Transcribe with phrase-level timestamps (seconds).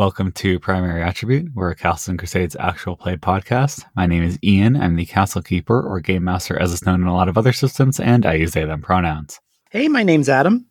[0.00, 1.52] Welcome to Primary Attribute.
[1.54, 3.84] We're a Castle and Crusades actual play podcast.
[3.94, 4.74] My name is Ian.
[4.74, 7.52] I'm the Castle Keeper or Game Master as it's known in a lot of other
[7.52, 9.38] systems, and I use they them pronouns.
[9.68, 10.64] Hey, my name's Adam.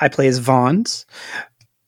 [0.00, 1.04] I play as Vons.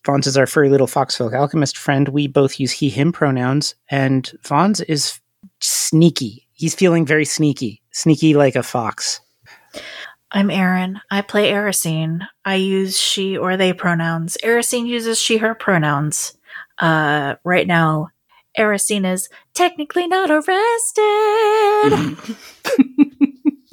[0.04, 2.08] Vons is our furry little foxfolk alchemist friend.
[2.08, 5.20] We both use he, him pronouns, and Vons is
[5.60, 6.48] sneaky.
[6.52, 9.20] He's feeling very sneaky, sneaky like a fox.
[10.32, 11.00] I'm Erin.
[11.12, 12.26] I play Erisine.
[12.44, 14.36] I use she or they pronouns.
[14.42, 16.36] Erisine uses she, her pronouns.
[16.78, 18.08] Uh, right now,
[18.58, 22.16] Erisine technically not arrested.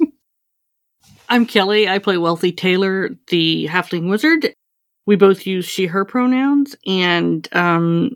[1.28, 1.88] I'm Kelly.
[1.88, 4.54] I play Wealthy Taylor, the halfling wizard.
[5.06, 8.12] We both use she, her pronouns, and um,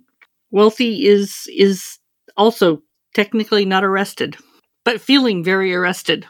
[0.50, 1.98] Wealthy is is
[2.36, 2.82] also
[3.14, 4.36] technically not arrested,
[4.84, 6.27] but feeling very arrested.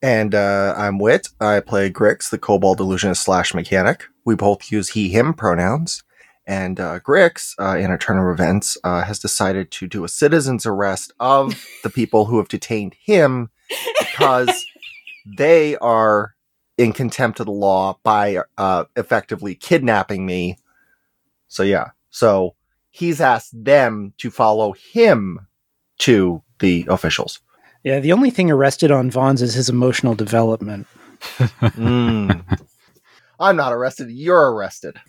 [0.00, 1.28] And uh, I'm Wit.
[1.40, 4.04] I play Grix, the Kobold Illusionist slash mechanic.
[4.24, 6.02] We both use he, him pronouns.
[6.46, 10.08] And uh, Grix, uh, in a turn of events, uh, has decided to do a
[10.08, 13.50] citizen's arrest of the people who have detained him
[13.98, 14.66] because
[15.38, 16.34] they are
[16.76, 20.58] in contempt of the law by uh, effectively kidnapping me.
[21.46, 21.90] So, yeah.
[22.10, 22.56] So
[22.90, 25.46] he's asked them to follow him
[25.98, 27.40] to the officials.
[27.84, 30.86] Yeah, the only thing arrested on Vons is his emotional development.
[31.60, 32.44] Mm.
[33.38, 34.10] I'm not arrested.
[34.10, 35.00] You're arrested.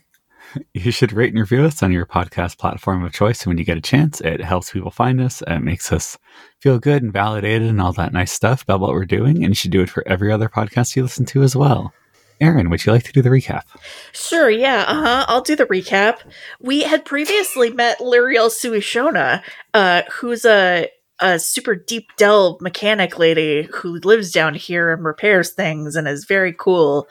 [0.73, 3.77] You should rate and review us on your podcast platform of choice when you get
[3.77, 4.21] a chance.
[4.21, 5.41] It helps people find us.
[5.45, 6.17] It makes us
[6.59, 9.43] feel good and validated and all that nice stuff about what we're doing.
[9.43, 11.93] And you should do it for every other podcast you listen to as well.
[12.42, 13.63] Erin, would you like to do the recap?
[14.11, 15.25] Sure, yeah, uh huh.
[15.27, 16.17] I'll do the recap.
[16.59, 19.42] We had previously met Lyriel Suishona,
[19.73, 25.51] uh, who's a a super deep delve mechanic lady who lives down here and repairs
[25.51, 27.07] things and is very cool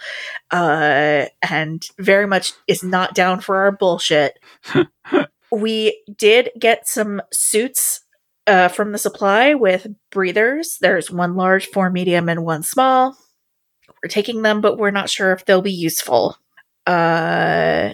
[0.50, 4.38] uh, and very much is not down for our bullshit.
[5.52, 8.00] we did get some suits
[8.46, 10.78] uh, from the supply with breathers.
[10.80, 13.16] There's one large, four medium, and one small.
[14.02, 16.36] We're taking them, but we're not sure if they'll be useful.
[16.86, 17.92] Uh,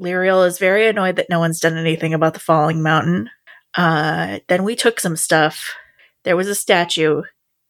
[0.00, 3.28] Lyriel is very annoyed that no one's done anything about the falling mountain.
[3.76, 5.74] Uh, then we took some stuff.
[6.24, 7.22] There was a statue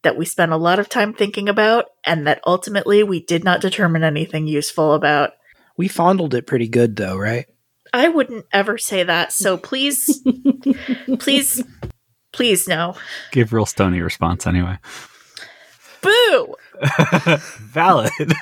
[0.02, 3.60] that we spent a lot of time thinking about, and that ultimately we did not
[3.60, 5.32] determine anything useful about.
[5.76, 7.46] We fondled it pretty good, though, right?
[7.92, 10.22] I wouldn't ever say that, so please,
[11.18, 11.62] please,
[12.32, 12.94] please no.
[13.32, 14.78] Give real stony response anyway.
[16.00, 16.54] Boo!
[17.58, 18.12] Valid.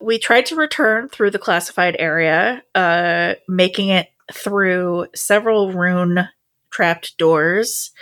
[0.00, 6.28] we tried to return through the classified area, uh, making it through several rune
[6.70, 7.92] trapped doors,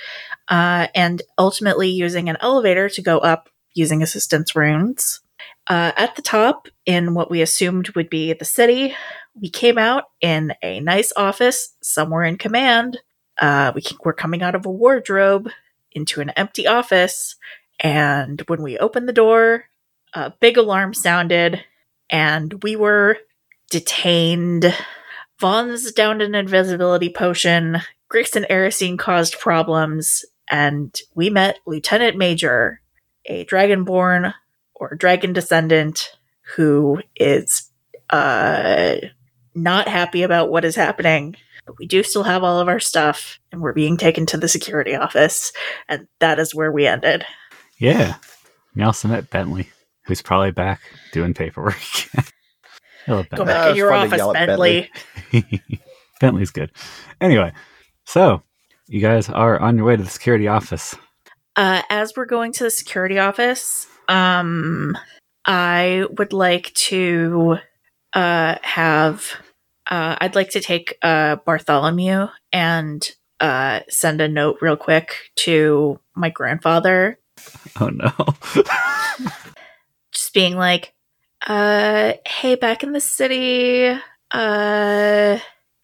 [0.48, 5.20] uh, and ultimately using an elevator to go up using assistance runes.
[5.68, 8.94] Uh, at the top, in what we assumed would be the city,
[9.40, 12.98] we came out in a nice office somewhere in command.
[13.40, 15.50] Uh, we were coming out of a wardrobe
[15.92, 17.36] into an empty office,
[17.80, 19.64] and when we opened the door,
[20.14, 21.62] a big alarm sounded,
[22.08, 23.18] and we were
[23.70, 24.74] detained.
[25.40, 27.78] Vons downed an invisibility potion.
[28.12, 32.80] Grix and Erisine caused problems, and we met Lieutenant Major,
[33.26, 34.32] a dragonborn
[34.74, 36.12] or dragon descendant
[36.54, 37.70] who is
[38.10, 38.96] uh
[39.54, 41.34] not happy about what is happening.
[41.66, 44.48] But we do still have all of our stuff, and we're being taken to the
[44.48, 45.52] security office,
[45.88, 47.24] and that is where we ended.
[47.78, 48.16] Yeah.
[48.76, 49.70] We also met Bentley,
[50.02, 50.80] who's probably back
[51.12, 51.76] doing paperwork.
[53.06, 54.90] Go back in your office, Bentley.
[55.32, 55.62] Bentley.
[56.20, 56.70] Bentley's good.
[57.20, 57.52] Anyway,
[58.04, 58.42] so
[58.88, 60.96] you guys are on your way to the security office.
[61.54, 64.96] Uh, as we're going to the security office, um,
[65.44, 67.58] I would like to
[68.12, 69.24] uh, have.
[69.88, 73.08] Uh, I'd like to take uh, Bartholomew and
[73.38, 77.18] uh, send a note real quick to my grandfather.
[77.80, 78.12] Oh no.
[80.12, 80.94] Just being like,
[81.46, 83.96] uh, hey, back in the city,
[84.32, 85.38] uh,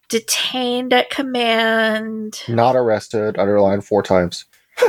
[0.08, 2.42] detained at command.
[2.48, 3.38] Not arrested.
[3.38, 4.44] Underlined four times.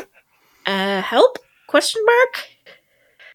[0.65, 1.39] Uh, help?
[1.67, 2.47] Question mark.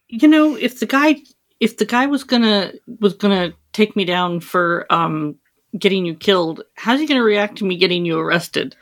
[0.07, 1.17] You know, if the guy
[1.59, 5.35] if the guy was gonna was gonna take me down for um
[5.77, 8.75] getting you killed, how's he gonna react to me getting you arrested?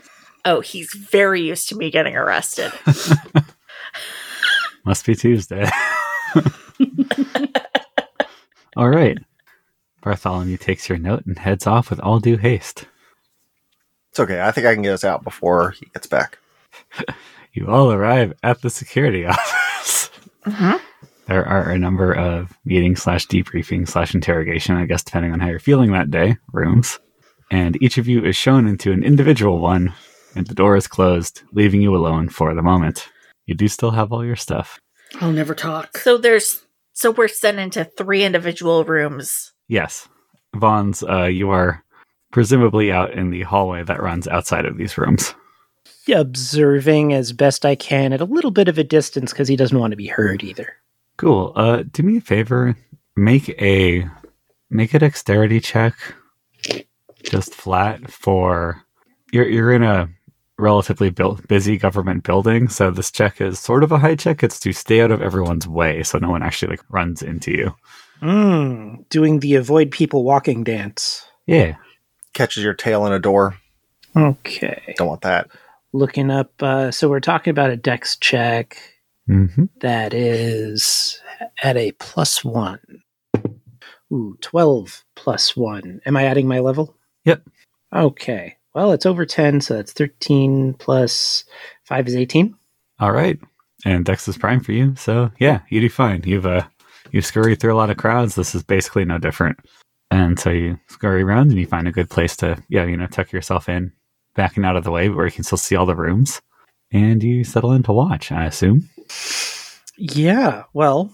[0.46, 2.72] Oh, he's very used to me getting arrested.
[4.86, 5.70] Must be Tuesday.
[8.78, 9.18] all right.
[10.02, 12.86] Bartholomew takes your note and heads off with all due haste.
[14.12, 14.42] It's okay.
[14.42, 16.38] I think I can get us out before he gets back.
[17.54, 20.12] You all arrive at the security office.
[20.46, 20.80] Mhm.
[21.26, 25.48] there are a number of meeting slash debriefing slash interrogation, I guess, depending on how
[25.48, 27.00] you're feeling that day, rooms.
[27.50, 29.92] And each of you is shown into an individual one,
[30.36, 33.10] and the door is closed, leaving you alone for the moment.
[33.48, 34.80] You do still have all your stuff.
[35.20, 35.98] I'll never talk.
[35.98, 36.62] So there's
[36.98, 39.54] so we're sent into three individual rooms.
[39.68, 40.10] Yes.
[40.56, 41.84] Vons, uh, you are
[42.32, 45.36] presumably out in the hallway that runs outside of these rooms.
[46.12, 49.78] Observing as best I can at a little bit of a distance because he doesn't
[49.78, 50.74] want to be heard either.
[51.18, 51.54] Cool.
[51.56, 52.76] Uh, do me a favor.
[53.16, 54.10] Make a
[54.72, 55.94] make a dexterity check,
[57.22, 58.84] just flat for.
[59.32, 60.10] You're you're in a
[60.58, 64.44] relatively built, busy government building, so this check is sort of a high check.
[64.44, 67.76] It's to stay out of everyone's way, so no one actually like runs into you.
[68.22, 71.24] Mm, doing the avoid people walking dance.
[71.46, 71.76] Yeah.
[72.34, 73.58] Catches your tail in a door.
[74.16, 74.96] Okay.
[74.98, 75.50] Don't want that.
[75.94, 76.52] Looking up.
[76.62, 78.78] Uh, so we're talking about a dex check
[79.30, 79.66] Mm-hmm.
[79.82, 81.22] that is
[81.62, 82.80] at a plus one.
[84.12, 86.00] Ooh, 12 plus one.
[86.06, 86.96] Am I adding my level?
[87.26, 87.44] Yep.
[87.94, 88.57] Okay.
[88.78, 91.46] Well, it's over 10, so that's 13 plus
[91.86, 92.56] 5 is 18.
[93.00, 93.40] All right.
[93.86, 96.22] And Dex is prime for you, so yeah, you do fine.
[96.24, 96.62] You've uh
[97.12, 98.36] you scurry through a lot of crowds.
[98.36, 99.58] This is basically no different.
[100.12, 103.08] And so you scurry around and you find a good place to yeah, you know,
[103.08, 103.94] tuck yourself in,
[104.36, 106.40] backing out of the way, but where you can still see all the rooms.
[106.92, 108.88] And you settle in to watch, I assume.
[109.98, 111.12] Yeah, well,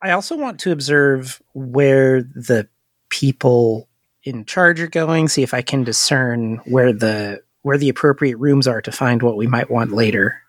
[0.00, 2.70] I also want to observe where the
[3.10, 3.86] people
[4.26, 8.66] in charge are going, see if I can discern where the where the appropriate rooms
[8.66, 10.42] are to find what we might want later.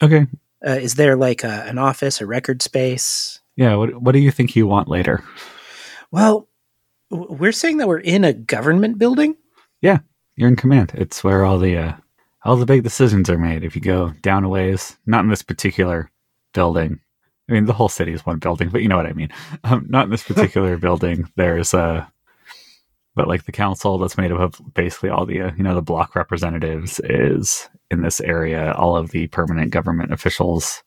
[0.00, 0.26] Okay.
[0.66, 3.40] Uh, is there like a, an office, a record space?
[3.56, 5.24] Yeah, what what do you think you want later?
[6.10, 6.48] Well,
[7.10, 9.36] we're saying that we're in a government building.
[9.80, 9.98] Yeah,
[10.36, 10.92] you're in command.
[10.94, 11.92] It's where all the uh,
[12.44, 13.64] all the big decisions are made.
[13.64, 16.10] If you go down a ways, not in this particular
[16.52, 17.00] building.
[17.48, 19.30] I mean, the whole city is one building, but you know what I mean.
[19.64, 21.30] Um, not in this particular building.
[21.36, 22.04] There's uh,
[23.18, 25.82] but like the council that's made up of basically all the uh, you know the
[25.82, 28.72] block representatives is in this area.
[28.74, 30.82] All of the permanent government officials,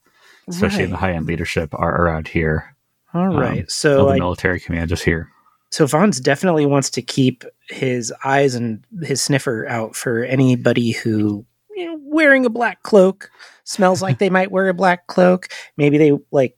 [0.47, 2.75] especially in the high end leadership, are around here.
[3.13, 3.59] All Um, right.
[3.63, 5.29] all so the I, military command is here.
[5.69, 11.45] so Vons definitely wants to keep his eyes and his sniffer out for anybody who
[11.75, 13.29] you know, wearing a black cloak
[13.65, 15.47] smells like they might wear a black cloak.
[15.77, 16.57] Maybe they like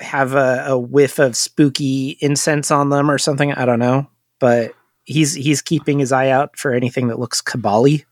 [0.00, 3.52] have a, a whiff of spooky incense on them or something.
[3.52, 4.06] I don't know,
[4.38, 4.74] but
[5.10, 8.04] he's he's keeping his eye out for anything that looks cabally.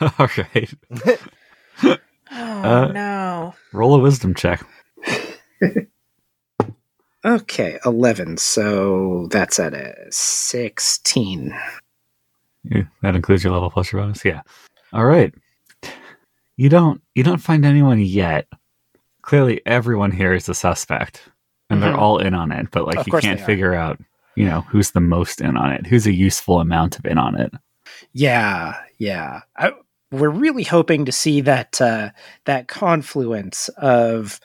[0.00, 0.72] all right.
[1.82, 1.96] Oh
[2.30, 3.54] Uh, no.
[3.72, 4.64] Roll a wisdom check.
[7.22, 8.38] Okay, eleven.
[8.38, 11.54] So that's at a sixteen.
[12.64, 14.24] Yeah, that includes your level plus your bonus.
[14.24, 14.40] Yeah.
[14.94, 15.34] All right.
[16.56, 18.46] You don't you don't find anyone yet.
[19.20, 21.28] Clearly, everyone here is a suspect,
[21.68, 21.98] and they're Mhm.
[21.98, 22.68] all in on it.
[22.70, 24.00] But like, Of you can't figure out,
[24.36, 27.38] you know, who's the most in on it, who's a useful amount of in on
[27.38, 27.52] it.
[28.12, 29.40] Yeah, yeah.
[29.56, 29.72] I,
[30.12, 32.10] we're really hoping to see that uh,
[32.44, 34.40] that confluence of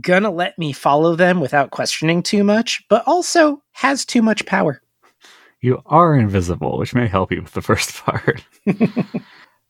[0.00, 4.82] gonna let me follow them without questioning too much, but also has too much power.
[5.60, 8.44] You are invisible, which may help you with the first part.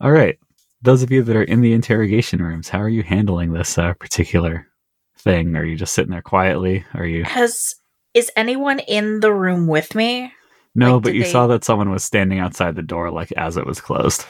[0.01, 0.39] all right.
[0.83, 3.95] Those of you that are in the interrogation rooms, how are you handling this uh,
[3.95, 4.67] particular
[5.17, 5.57] thing?
[5.57, 6.85] Are you just sitting there quietly?
[6.95, 7.77] Are you Has
[8.15, 10.33] is anyone in the room with me?
[10.75, 10.95] no?
[10.95, 13.67] Like, but you they- saw that someone was standing outside the door, like as it
[13.67, 14.25] was closed.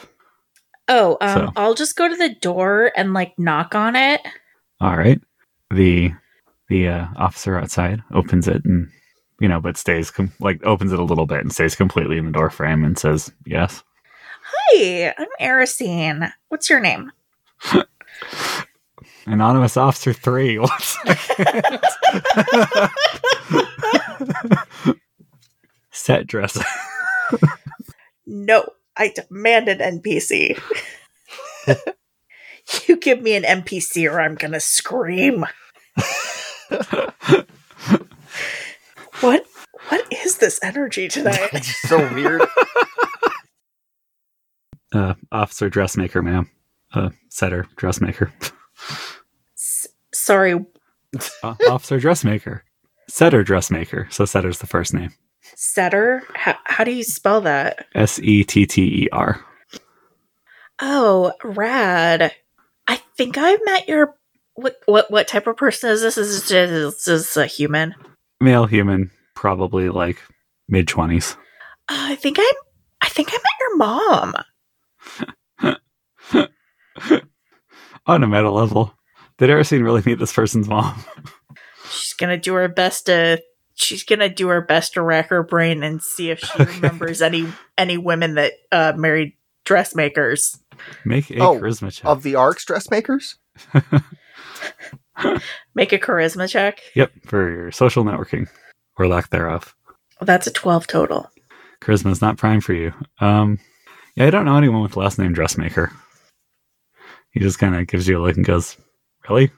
[0.87, 4.21] Oh, um, So- I'll just go to the door and like knock on it.
[4.81, 5.19] All right.
[5.71, 6.11] The
[6.69, 8.89] the uh, officer outside opens it and
[9.39, 12.25] you know, but stays com- like opens it a little bit and stays completely in
[12.25, 13.83] the door frame and says, "Yes."
[14.71, 16.31] Hi, I'm Erisine.
[16.49, 17.11] What's your name?
[19.25, 20.59] Anonymous officer 3.
[20.59, 21.79] One second.
[26.05, 26.63] Set dresser.
[28.27, 30.59] No, I demand an NPC.
[32.87, 35.45] you give me an NPC or I'm gonna scream.
[39.21, 39.45] What
[39.89, 41.39] what is this energy tonight?
[41.53, 42.41] It's so weird.
[44.93, 46.49] uh, officer dressmaker, ma'am.
[46.93, 48.31] Uh, setter dressmaker.
[49.55, 50.65] S- sorry,
[51.43, 52.63] Uh, officer dressmaker.
[53.07, 54.07] Setter dressmaker.
[54.09, 55.11] So setter's the first name.
[55.55, 56.23] Setter?
[56.33, 57.87] How, how do you spell that?
[57.95, 59.43] S E T T E R.
[60.81, 62.33] Oh, rad.
[62.87, 64.15] I think I've met your
[64.55, 66.17] what what what type of person is this?
[66.17, 67.95] Is this, is this a human?
[68.39, 70.21] Male human, probably like
[70.67, 71.35] mid 20s.
[71.87, 72.55] Uh, I think I'm
[73.01, 74.33] I think I met your mom.
[78.07, 78.93] On a meta level.
[79.37, 81.03] Did Erisine really meet this person's mom?
[81.89, 83.41] She's gonna do her best to.
[83.75, 87.47] She's gonna do her best to rack her brain and see if she remembers any
[87.77, 89.33] any women that uh, married
[89.65, 90.57] dressmakers.
[91.03, 92.05] Make a Oh, charisma check.
[92.05, 93.37] Of the Arcs dressmakers?
[95.73, 96.81] Make a charisma check.
[96.93, 98.47] yep, for your social networking
[98.97, 99.73] or lack thereof.
[100.19, 101.29] Well, that's a twelve total.
[101.81, 102.93] Charisma is not prime for you.
[103.19, 103.59] Um,
[104.15, 105.91] yeah, I don't know anyone with the last name Dressmaker.
[107.31, 108.77] He just kind of gives you a look and goes,
[109.29, 109.51] "Really?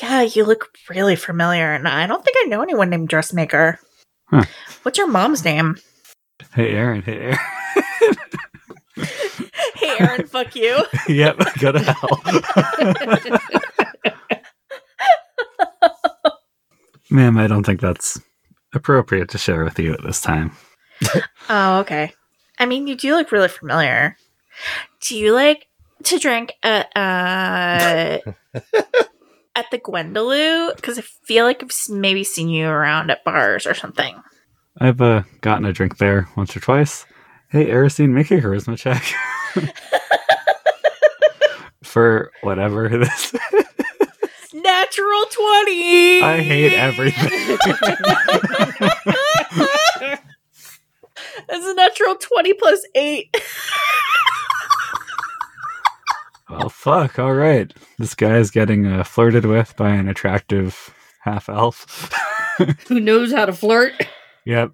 [0.00, 3.78] Yeah, you look really familiar, and I don't think I know anyone named Dressmaker.
[4.26, 4.44] Huh.
[4.82, 5.76] What's your mom's name?
[6.54, 7.02] Hey, Erin.
[7.02, 7.38] Hey, Erin.
[9.74, 10.84] Hey, Erin, fuck you.
[11.08, 12.22] yep, go to hell.
[17.10, 18.20] Ma'am, I don't think that's
[18.74, 20.52] appropriate to share with you at this time.
[21.48, 22.12] Oh, okay.
[22.58, 24.16] I mean, you do look really familiar.
[25.00, 25.66] Do you like
[26.04, 28.18] to drink at uh
[29.54, 30.70] at the Gwendolyn?
[30.76, 34.20] Because I feel like I've maybe seen you around at bars or something.
[34.78, 37.06] I've uh, gotten a drink there once or twice.
[37.48, 39.02] Hey, Erisine, make a charisma check.
[41.82, 43.34] For whatever this
[44.54, 46.22] Natural twenty.
[46.22, 47.30] I hate everything.
[51.48, 53.34] That's a natural twenty plus eight.
[56.52, 57.18] Well, fuck.
[57.18, 57.72] All right.
[57.98, 62.12] This guy is getting uh, flirted with by an attractive half elf.
[62.88, 63.94] Who knows how to flirt?
[64.44, 64.72] yep.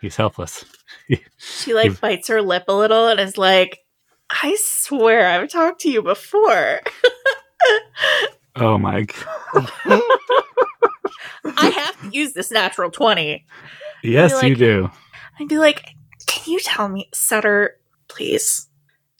[0.00, 0.64] He's helpless.
[1.38, 3.80] She like bites her lip a little and is like,
[4.30, 6.80] "I swear I've talked to you before."
[8.56, 9.70] Oh my god.
[11.44, 13.44] I have to use this natural 20.
[14.04, 14.90] Yes, like- you do.
[15.40, 15.84] I'd be like,
[16.26, 17.76] can you tell me, Sutter,
[18.06, 18.68] please?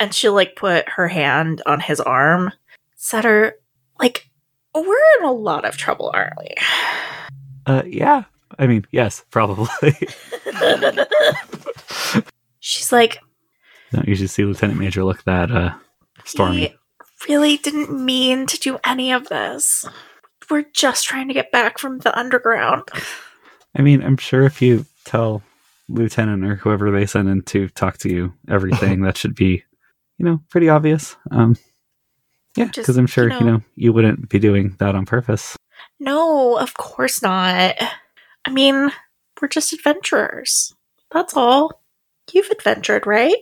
[0.01, 2.53] And she'll like put her hand on his arm.
[2.97, 3.55] Sutter,
[3.99, 4.29] like,
[4.75, 6.55] we're in a lot of trouble, aren't we?
[7.67, 8.25] Uh, yeah.
[8.59, 9.67] I mean, yes, probably.
[12.61, 13.19] She's like,
[13.91, 15.75] Don't usually see Lieutenant Major look that uh,
[16.25, 16.77] stormy.
[17.27, 19.87] really didn't mean to do any of this.
[20.51, 22.83] We're just trying to get back from the underground.
[23.75, 25.43] I mean, I'm sure if you tell
[25.89, 29.65] Lieutenant or whoever they send in to talk to you everything, that should be,
[30.19, 31.17] you know, pretty obvious.
[31.31, 31.57] Um,
[32.57, 35.57] yeah, because I'm sure you you know- know you wouldn't be doing that on purpose.
[36.01, 37.75] No, of course not.
[38.45, 38.91] I mean,
[39.41, 40.75] we're just adventurers.
[41.11, 41.83] That's all.
[42.33, 43.37] You've adventured, right?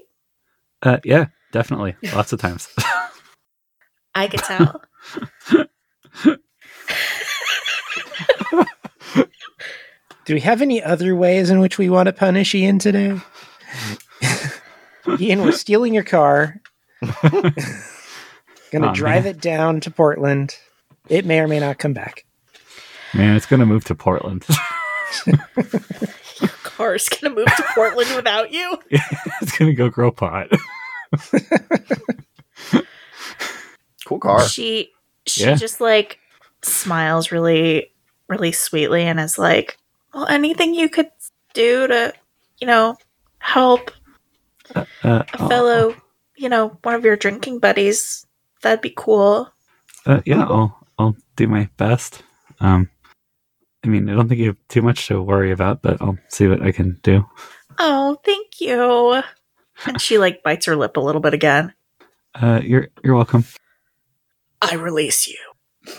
[0.83, 2.69] Uh, yeah, definitely, lots of times.
[4.14, 4.83] I could tell.
[10.25, 13.19] Do we have any other ways in which we want to punish Ian today?
[15.19, 16.61] Ian, we're stealing your car.
[18.73, 19.35] Gonna Aw, drive man.
[19.35, 20.56] it down to Portland.
[21.09, 22.25] It may or may not come back.
[23.14, 24.44] Man, it's gonna move to Portland.
[25.26, 28.78] Your car's gonna move to Portland without you.
[28.90, 30.49] it's gonna go grow pot.
[34.06, 34.42] Cool car.
[34.49, 34.90] She
[35.26, 35.54] she Yeah.
[35.54, 36.18] just like
[36.62, 37.88] smiles really
[38.28, 39.76] really sweetly and is like,
[40.14, 41.11] "Well, anything you could
[41.54, 42.12] do to,
[42.61, 42.97] you know,
[43.38, 43.90] help
[44.75, 45.94] Uh, a oh, fellow,
[46.42, 48.26] you know, one of your drinking buddies,
[48.62, 49.49] that'd be cool."
[50.04, 52.22] Uh, yeah, I'll I'll do my best.
[52.61, 52.90] Um,
[53.84, 56.46] I mean, I don't think you have too much to worry about, but I'll see
[56.49, 57.25] what I can do.
[57.78, 59.22] Oh, thank you.
[59.87, 61.72] And she like bites her lip a little bit again.
[62.34, 63.44] Uh, you're you're welcome.
[64.61, 65.38] I release you.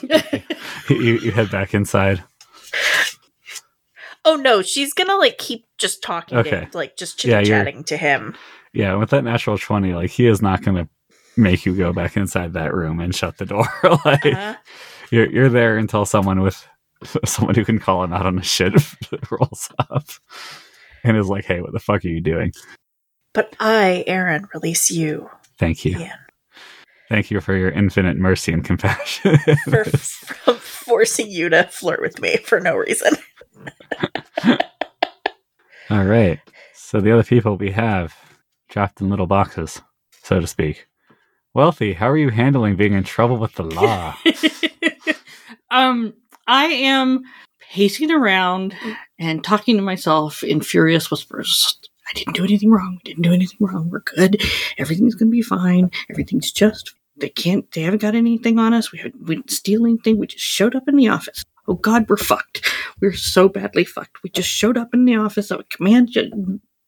[0.89, 2.23] you you head back inside.
[4.25, 6.49] Oh no, she's gonna like keep just talking Okay.
[6.51, 8.35] to him, like just chit chatting to him.
[8.73, 10.89] Yeah, with that natural twenty, like he is not gonna
[11.37, 13.65] make you go back inside that room and shut the door.
[14.05, 14.55] like Uh,
[15.11, 16.65] you're you're there until someone with
[17.25, 18.73] someone who can call him out on a shit
[19.31, 20.05] rolls up
[21.03, 22.51] and is like, "Hey, what the fuck are you doing?"
[23.33, 25.29] but I, Erin, release you.
[25.57, 26.11] Thank you, Ian,
[27.09, 29.37] thank you for your infinite mercy and compassion.
[29.65, 33.13] for, for forcing you to flirt with me for no reason.
[35.89, 36.39] All right.
[36.73, 38.15] So the other people we have
[38.73, 39.83] trapped in little boxes,
[40.23, 40.87] so to speak.
[41.53, 44.15] Wealthy, how are you handling being in trouble with the law?
[45.69, 46.15] um,
[46.47, 47.21] I am
[47.69, 48.75] pacing around
[49.19, 51.77] and talking to myself in furious whispers.
[52.09, 52.97] I didn't do anything wrong.
[52.97, 53.91] We didn't do anything wrong.
[53.91, 54.41] We're good.
[54.79, 55.91] Everything's gonna be fine.
[56.09, 57.71] Everything's just they can't.
[57.73, 58.91] They haven't got anything on us.
[58.91, 60.17] We had, we didn't steal anything.
[60.17, 61.45] We just showed up in the office.
[61.67, 62.67] Oh God, we're fucked.
[62.99, 64.23] We're so badly fucked.
[64.23, 66.09] We just showed up in the office of a command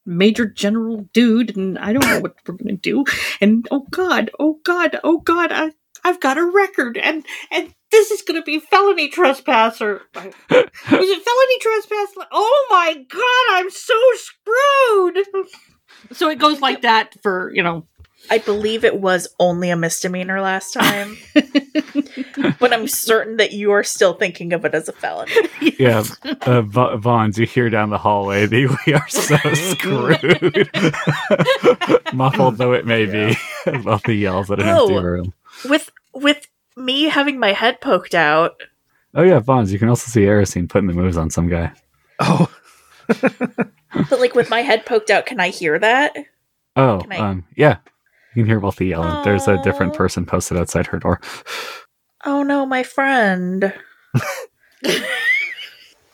[0.06, 3.06] major general dude, and I don't know what we're gonna do.
[3.42, 5.72] And oh God, oh God, oh God, I
[6.04, 10.02] I've got a record, and and this is to be felony trespasser.
[10.16, 12.28] was it felony trespass?
[12.32, 15.26] Oh my god, I'm so screwed.
[16.14, 17.88] So it goes like that for you know.
[18.30, 21.18] I believe it was only a misdemeanor last time,
[22.60, 25.32] but I'm certain that you are still thinking of it as a felony.
[25.80, 26.04] Yeah,
[26.42, 30.70] uh, Va- Vons, you hear down the hallway that we are so screwed.
[32.14, 33.36] Muffled though it may be,
[33.84, 35.02] Wealthy yells at an empty Oh.
[35.02, 35.34] room.
[35.66, 38.54] With with me having my head poked out,
[39.14, 41.72] Oh yeah, Vons, you can also see Erisine putting the moves on some guy.
[42.20, 42.50] Oh,
[43.08, 46.16] but like with my head poked out, can I hear that?
[46.76, 47.78] Oh, I- um, yeah.
[48.36, 49.24] You can hear Wealthy yelling.
[49.24, 51.22] There's a different person posted outside her door.
[52.26, 53.74] Oh no, my friend.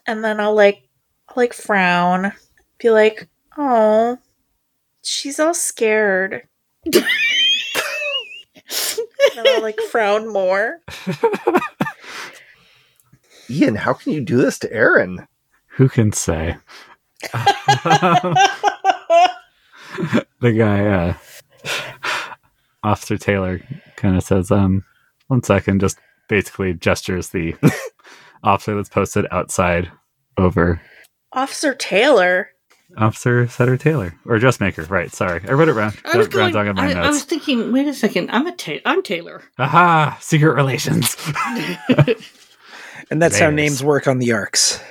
[0.05, 0.87] and then I'll like
[1.29, 2.31] I'll, like frown,
[2.77, 4.19] be like, "Oh,
[5.01, 6.47] she's all scared."
[6.85, 7.03] and
[9.35, 10.81] I'll like frown more.
[13.49, 15.27] Ian, how can you do this to Erin?
[15.77, 16.57] Who can say?
[20.39, 21.13] the guy, uh,
[22.83, 23.61] Officer Taylor,
[23.95, 24.83] kind of says, um,
[25.27, 25.97] one second, just
[26.29, 27.55] basically gestures the
[28.43, 29.91] officer that's posted outside
[30.37, 30.81] over
[31.33, 32.49] Officer Taylor.
[32.97, 35.11] Officer Setter Taylor or dressmaker, right?
[35.13, 35.93] Sorry, I read it wrong.
[36.03, 36.51] I was going.
[36.53, 37.71] down in my I, I was thinking.
[37.71, 38.29] Wait a second.
[38.31, 39.41] I'm a ta- I'm Taylor.
[39.57, 40.17] Aha!
[40.19, 41.15] Secret relations.
[43.09, 44.81] and that's how names work on the arcs.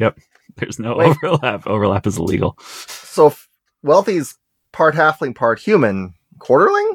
[0.00, 0.18] yep.
[0.56, 1.08] There's no Wait.
[1.22, 1.66] overlap.
[1.66, 2.56] Overlap is illegal.
[2.60, 3.34] So
[3.84, 4.36] Wealthy's
[4.72, 6.14] part halfling, part human.
[6.38, 6.94] Quarterling?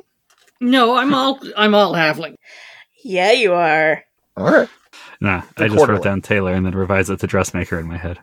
[0.61, 1.39] No, I'm all.
[1.55, 2.35] I'm all halfling.
[3.03, 4.03] Yeah, you are.
[4.35, 4.69] All right.
[5.21, 5.97] Nah, The I just quarterly.
[5.97, 8.19] wrote down Taylor and then revised it to dressmaker in my head.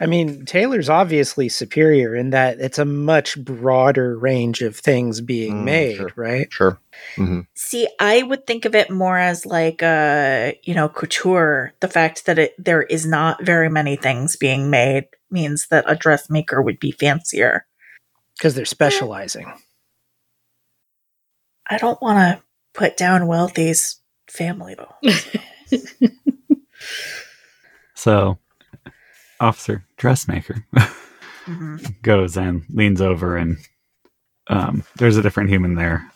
[0.00, 5.56] I mean, Taylor's obviously superior in that it's a much broader range of things being
[5.56, 6.12] Mm, made, sure.
[6.16, 6.52] right?
[6.52, 6.78] Sure.
[7.16, 11.72] hmm See, I would think of it more as like uh, you know, couture.
[11.80, 15.96] The fact that it there is not very many things being made means that a
[15.96, 17.66] dressmaker would be fancier.
[18.36, 19.52] Because they're specializing.
[21.68, 22.42] I don't want to
[22.74, 24.94] put down Wealthy's family though.
[27.94, 28.38] So,
[29.40, 30.64] Officer Dressmaker
[31.46, 32.00] Mhm.
[32.02, 33.56] goes and leans over, and
[34.46, 36.08] um, there's a different human there.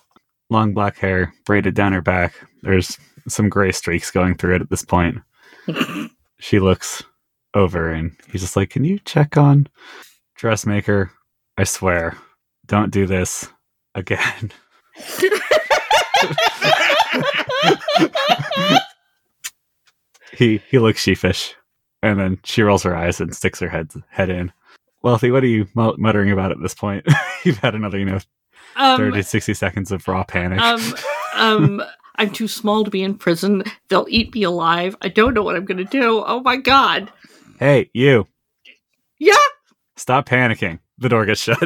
[0.49, 2.35] Long black hair, braided down her back.
[2.63, 5.19] There's some gray streaks going through it at this point.
[6.39, 7.03] She looks
[7.55, 9.69] over, and he's just like, Can you check on
[10.37, 11.13] Dressmaker?
[11.57, 12.17] I swear,
[12.67, 13.49] don't do this
[13.95, 14.53] again.
[20.33, 21.55] he he looks sheepish,
[22.03, 24.53] and then she rolls her eyes and sticks her head head in.
[25.03, 27.07] Wealthy, what are you mu- muttering about at this point?
[27.45, 28.21] You've had another, you know,
[28.77, 30.61] um, 30, 60 seconds of raw panic.
[30.61, 30.95] um,
[31.35, 31.83] um,
[32.17, 33.65] I'm too small to be in prison.
[33.89, 34.97] They'll eat me alive.
[35.03, 36.23] I don't know what I'm going to do.
[36.25, 37.11] Oh my god.
[37.59, 38.29] hey, you,
[39.19, 39.35] Yeah.
[39.97, 40.79] stop panicking.
[40.99, 41.59] The door gets shut.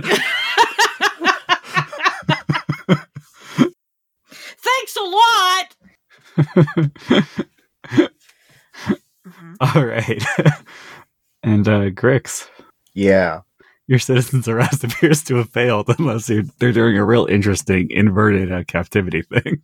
[4.86, 6.46] Thanks a
[7.98, 8.10] lot.
[9.74, 10.22] All right.
[11.42, 12.48] and uh Grix,
[12.94, 13.40] Yeah.
[13.88, 18.52] your citizen's arrest appears to have failed unless you're, they're doing a real interesting inverted
[18.52, 19.62] uh, captivity thing.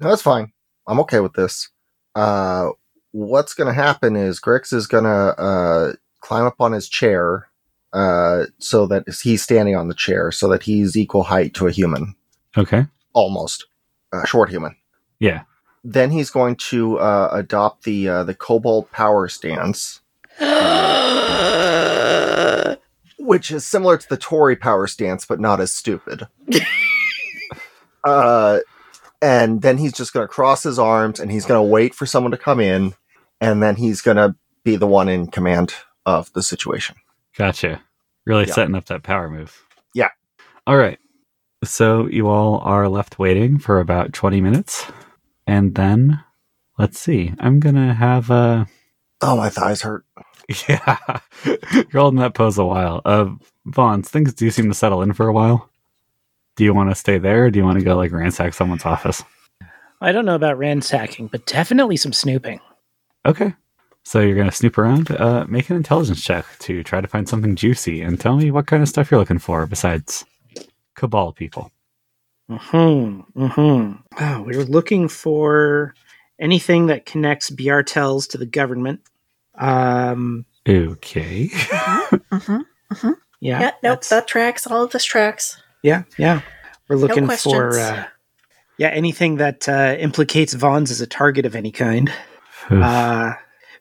[0.00, 0.52] No, that's fine.
[0.86, 1.68] I'm okay with this.
[2.14, 2.70] Uh,
[3.12, 7.48] what's going to happen is Grix is going to uh, climb up on his chair
[7.92, 11.70] uh, so that he's standing on the chair so that he's equal height to a
[11.72, 12.14] human,
[12.56, 12.86] Okay.
[13.12, 13.66] almost
[14.12, 14.76] a short human.
[15.18, 15.42] Yeah.
[15.84, 20.00] Then he's going to uh, adopt the uh, the Kobold Power stance,
[23.18, 26.26] which is similar to the Tory Power stance, but not as stupid.
[28.04, 28.58] uh,
[29.20, 32.06] and then he's just going to cross his arms and he's going to wait for
[32.06, 32.94] someone to come in,
[33.40, 35.74] and then he's going to be the one in command
[36.06, 36.96] of the situation.
[37.36, 37.80] Gotcha.
[38.26, 38.54] Really Yeah.
[38.54, 39.64] setting up that power move.
[39.94, 40.10] Yeah.
[40.66, 40.98] All right.
[41.64, 44.86] So you all are left waiting for about 20 minutes.
[45.46, 46.22] And then,
[46.78, 47.32] let's see.
[47.38, 48.64] I'm going to have uh
[49.20, 50.04] Oh, my thighs hurt.
[50.66, 50.96] Yeah.
[51.44, 53.02] You're holding that pose a while.
[53.04, 53.32] Uh,
[53.66, 55.68] Vons, things do seem to settle in for a while.
[56.56, 58.86] Do you want to stay there or do you want to go like ransack someone's
[58.86, 59.22] office?
[60.00, 62.60] I don't know about ransacking, but definitely some snooping.
[63.26, 63.52] Okay.
[64.04, 67.28] So you're going to snoop around, uh, make an intelligence check to try to find
[67.28, 70.24] something juicy and tell me what kind of stuff you're looking for besides
[70.98, 71.70] cabal people.
[72.50, 73.20] Hmm.
[73.36, 73.92] Hmm.
[74.18, 75.94] Oh, we were looking for
[76.40, 79.00] anything that connects Biartels to the government.
[79.56, 80.44] Um.
[80.68, 81.48] Okay.
[81.48, 82.64] Mhm.
[83.40, 83.60] Yeah.
[83.60, 84.66] Yeah, nope, that tracks.
[84.66, 85.60] All of this tracks.
[85.82, 86.02] Yeah.
[86.16, 86.40] Yeah.
[86.88, 88.04] We're looking for uh,
[88.78, 92.10] Yeah, anything that uh, implicates Vons as a target of any kind.
[92.70, 93.34] Uh,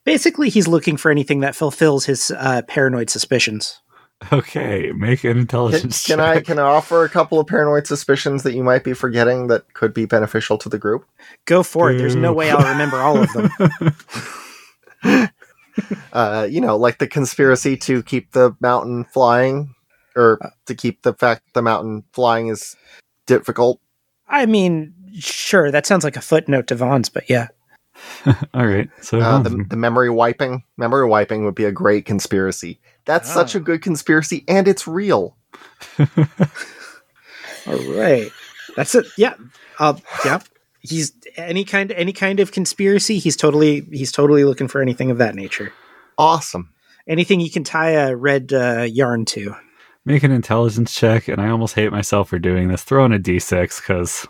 [0.03, 3.81] basically, he's looking for anything that fulfills his uh, paranoid suspicions.
[4.31, 8.43] Okay, make an Can, intelligence can I can I offer a couple of paranoid suspicions
[8.43, 11.05] that you might be forgetting that could be beneficial to the group?
[11.45, 11.97] Go for it.
[11.97, 13.49] There's no way I'll remember all of them.
[16.11, 19.75] Uh, you know, like the conspiracy to keep the mountain flying,
[20.15, 22.75] or to keep the fact the mountain flying is
[23.27, 23.79] difficult.
[24.27, 27.49] I mean, sure, that sounds like a footnote to Vons, but yeah.
[28.53, 28.89] All right.
[29.01, 32.79] So Uh, the, the memory wiping, memory wiping would be a great conspiracy.
[33.05, 33.59] That's such Oh.
[33.59, 35.37] a good conspiracy, and it's real.
[35.99, 36.07] All
[37.93, 38.29] right.
[38.75, 39.05] That's it.
[39.17, 39.33] Yeah.
[39.79, 40.39] Uh, yeah.
[40.79, 43.17] He's any kind any kind of conspiracy.
[43.19, 45.73] He's totally he's totally looking for anything of that nature.
[46.17, 46.73] Awesome.
[47.07, 49.55] Anything you can tie a red uh, yarn to.
[50.05, 52.83] make an intelligence check, and I almost hate myself for doing this.
[52.83, 54.27] Throw in a d6 because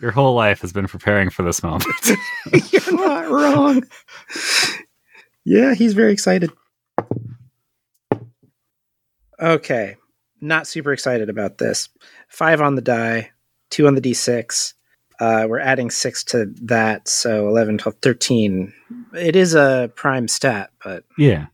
[0.00, 1.84] your whole life has been preparing for this moment.
[2.72, 3.84] You're not wrong.
[5.44, 6.50] Yeah, he's very excited.
[9.40, 9.96] Okay.
[10.40, 11.88] Not super excited about this.
[12.28, 13.30] Five on the die,
[13.70, 14.74] two on the d6.
[15.20, 18.72] Uh, we're adding six to that, so 11, 12, 13.
[19.14, 21.46] It is a prime stat, but Yeah.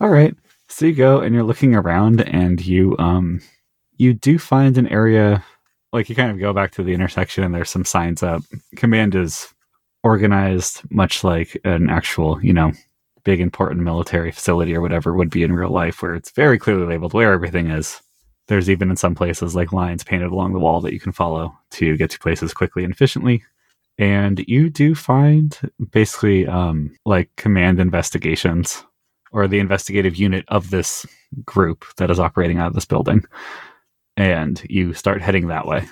[0.00, 0.34] All right.
[0.68, 3.40] So you go and you're looking around and you um
[3.96, 5.44] you do find an area
[5.92, 8.42] like you kind of go back to the intersection and there's some signs up.
[8.76, 9.52] Command is
[10.02, 12.72] organized much like an actual, you know,
[13.24, 16.86] big important military facility or whatever would be in real life where it's very clearly
[16.86, 18.00] labeled where everything is.
[18.48, 21.56] There's even in some places like lines painted along the wall that you can follow
[21.72, 23.44] to get to places quickly and efficiently.
[23.98, 25.56] And you do find
[25.90, 28.84] basically um, like command investigations
[29.32, 31.06] or the investigative unit of this
[31.44, 33.24] group that is operating out of this building.
[34.16, 35.86] And you start heading that way.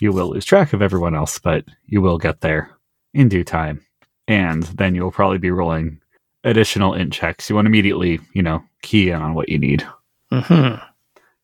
[0.00, 2.70] You will lose track of everyone else, but you will get there
[3.14, 3.84] in due time.
[4.28, 6.00] And then you'll probably be rolling
[6.44, 7.48] additional int checks.
[7.50, 9.84] You want to immediately, you know, key in on what you need.
[10.32, 10.80] Mhm.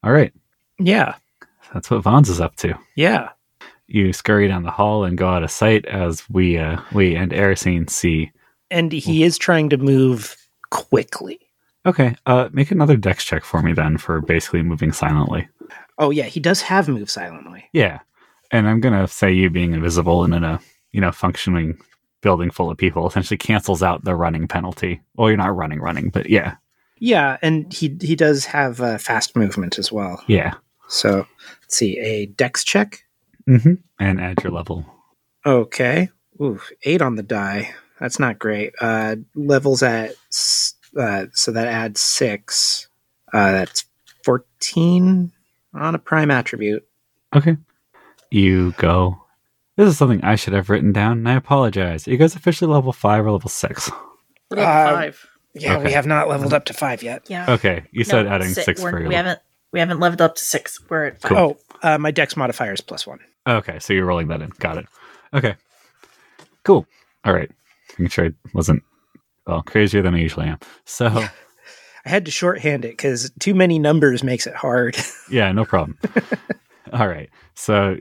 [0.04, 0.32] All right.
[0.78, 1.14] yeah,
[1.72, 2.78] That's what Vons is up to.
[2.94, 3.30] yeah.
[3.86, 7.32] You scurry down the hall and go out of sight as we uh, we and
[7.32, 8.30] Erisine see.
[8.70, 10.36] And he is trying to move
[10.70, 11.38] quickly.
[11.84, 15.46] Okay, uh, make another dex check for me then for basically moving silently.
[15.98, 17.64] Oh yeah, he does have move silently.
[17.72, 18.00] Yeah.
[18.50, 20.60] And I'm gonna say you being invisible and in a
[20.92, 21.78] you know functioning
[22.20, 25.00] building full of people essentially cancels out the running penalty.
[25.16, 26.56] Well, you're not running, running, but yeah,
[26.98, 30.22] Yeah, and he he does have uh, fast movement as well.
[30.26, 30.54] yeah.
[30.88, 31.26] So
[31.62, 33.04] let's see, a dex check.
[33.48, 33.74] Mm-hmm.
[33.98, 34.84] And add your level.
[35.46, 36.08] Okay.
[36.40, 37.74] Ooh, eight on the die.
[38.00, 38.72] That's not great.
[38.80, 40.12] Uh, levels at
[40.98, 42.88] uh, so that adds six.
[43.32, 43.84] Uh, that's
[44.24, 45.32] fourteen
[45.74, 46.86] on a prime attribute.
[47.34, 47.56] Okay.
[48.30, 49.20] You go.
[49.76, 52.06] This is something I should have written down, and I apologize.
[52.06, 53.90] You guys officially level five or level six?
[54.50, 55.26] We're level Uh, five.
[55.54, 55.84] Yeah, Okay.
[55.86, 57.22] we have not leveled up to five yet.
[57.28, 57.46] Yeah.
[57.48, 59.08] Okay, you said No, adding si- 6 we're- for your.
[59.08, 59.40] We haven't
[59.72, 60.80] we haven't leveled up to six.
[60.88, 61.28] We're at five.
[61.30, 61.58] Cool.
[61.82, 63.18] Oh, uh, my dex modifier is plus one.
[63.46, 64.50] Okay, so you're rolling that in.
[64.60, 64.86] Got it.
[65.32, 65.56] Okay.
[66.64, 66.86] Cool.
[67.24, 67.50] All right.
[67.98, 68.82] Making sure I wasn't
[69.46, 70.58] well crazier than I usually am.
[70.84, 71.06] So
[72.04, 74.96] I had to shorthand it because too many numbers makes it hard.
[75.30, 75.98] yeah, no problem.
[76.92, 77.30] All right.
[77.54, 77.96] So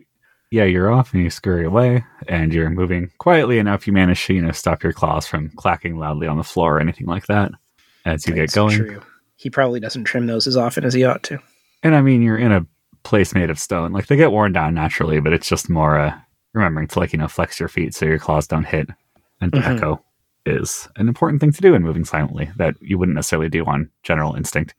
[0.52, 4.34] yeah, you're off and you scurry away and you're moving quietly enough you manage to,
[4.34, 7.52] you know, stop your claws from clacking loudly on the floor or anything like that
[8.06, 8.78] as you get going.
[8.78, 9.02] True.
[9.38, 11.40] He probably doesn't trim those as often as he ought to.
[11.82, 12.66] And I mean you're in a
[13.04, 13.94] place made of stone.
[13.94, 16.14] Like they get worn down naturally, but it's just more uh
[16.54, 18.90] remembering to like, you know, flex your feet so your claws don't hit.
[19.42, 19.76] And Mhm.
[19.78, 20.06] echo
[20.46, 23.90] is an important thing to do in moving silently that you wouldn't necessarily do on
[24.04, 24.76] general instinct.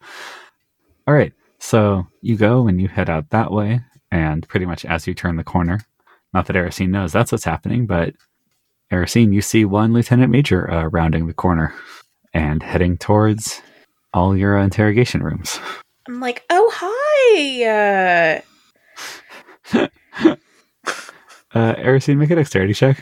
[1.07, 1.33] All right.
[1.59, 5.37] So you go and you head out that way, and pretty much as you turn
[5.37, 5.81] the corner,
[6.33, 8.15] not that Erisine knows that's what's happening, but
[8.93, 11.75] Erisine, you see one lieutenant major uh, rounding the corner
[12.35, 13.63] and heading towards
[14.13, 15.59] all your uh, interrogation rooms.
[16.07, 18.43] I'm like, oh hi.
[19.73, 20.37] Uh,
[21.55, 23.01] Uh, Erisine, make a dexterity check.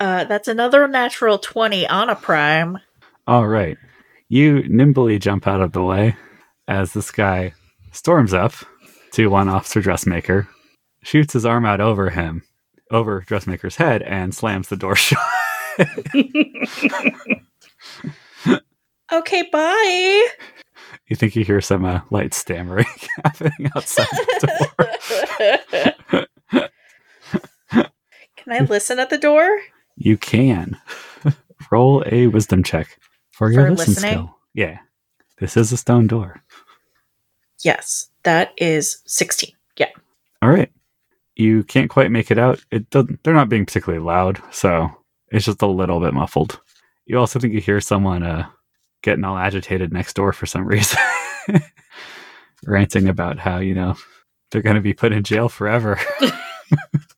[0.00, 2.78] Uh, that's another natural twenty on a prime.
[3.26, 3.76] All right.
[4.28, 6.16] You nimbly jump out of the way
[6.66, 7.52] as this guy
[7.92, 8.52] storms up
[9.12, 10.48] to one officer dressmaker,
[11.02, 12.42] shoots his arm out over him,
[12.90, 15.18] over dressmaker's head, and slams the door shut.
[19.12, 20.28] Okay, bye.
[21.08, 22.86] you think you hear some uh, light stammering
[23.24, 24.70] happening outside the
[26.52, 26.68] door.
[28.36, 29.58] Can I listen at the door?
[29.96, 30.76] You can
[31.70, 32.98] roll a wisdom check
[33.32, 34.12] for your For listen listening?
[34.12, 34.36] skill.
[34.54, 34.78] Yeah.
[35.38, 36.42] This is a stone door.
[37.62, 39.52] Yes, that is sixteen.
[39.76, 39.88] Yeah.
[40.42, 40.70] All right.
[41.36, 42.62] you can't quite make it out.
[42.70, 44.90] It doesn't, they're not being particularly loud, so
[45.28, 46.60] it's just a little bit muffled.
[47.06, 48.48] You also think you hear someone uh,
[49.02, 50.98] getting all agitated next door for some reason,
[52.64, 53.94] ranting about how you know
[54.50, 55.98] they're going to be put in jail forever.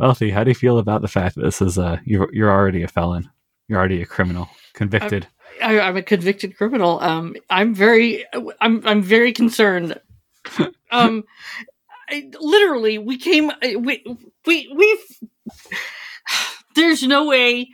[0.00, 2.82] Wealthy, how do you feel about the fact that this is uh you're you're already
[2.82, 3.28] a felon,
[3.68, 5.26] you're already a criminal, convicted?
[5.62, 7.00] I, I'm a convicted criminal.
[7.00, 8.24] Um, I'm very,
[8.60, 10.00] I'm, I'm very concerned.
[10.92, 11.22] Um,
[12.08, 14.04] I, literally, we came, we,
[14.44, 15.28] we, we've.
[16.74, 17.68] There's no way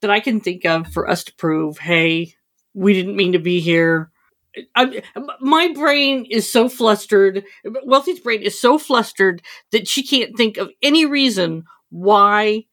[0.00, 2.32] that I can think of for us to prove, hey,
[2.72, 4.10] we didn't mean to be here.
[4.74, 5.02] I,
[5.40, 7.44] my brain is so flustered.
[7.84, 12.64] Wealthy's brain is so flustered that she can't think of any reason why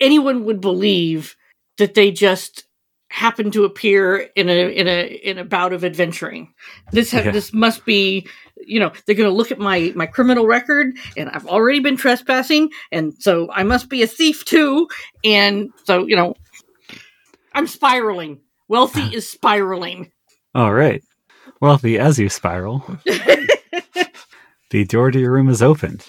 [0.00, 1.36] anyone would believe
[1.78, 2.64] that they just
[3.10, 6.52] happened to appear in a in a in a bout of adventuring.
[6.92, 7.30] This ha- Yeah.
[7.30, 8.26] this must be
[8.66, 11.96] you know they're going to look at my my criminal record and I've already been
[11.96, 14.88] trespassing and so I must be a thief too
[15.24, 16.34] and so you know
[17.54, 18.40] I'm spiraling.
[18.68, 19.10] Wealthy ah.
[19.14, 20.10] is spiraling.
[20.54, 21.02] All right,
[21.60, 22.84] Wealthy, as you spiral,
[24.70, 26.04] the door to your room is opened.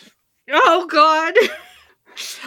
[0.51, 1.33] Oh God!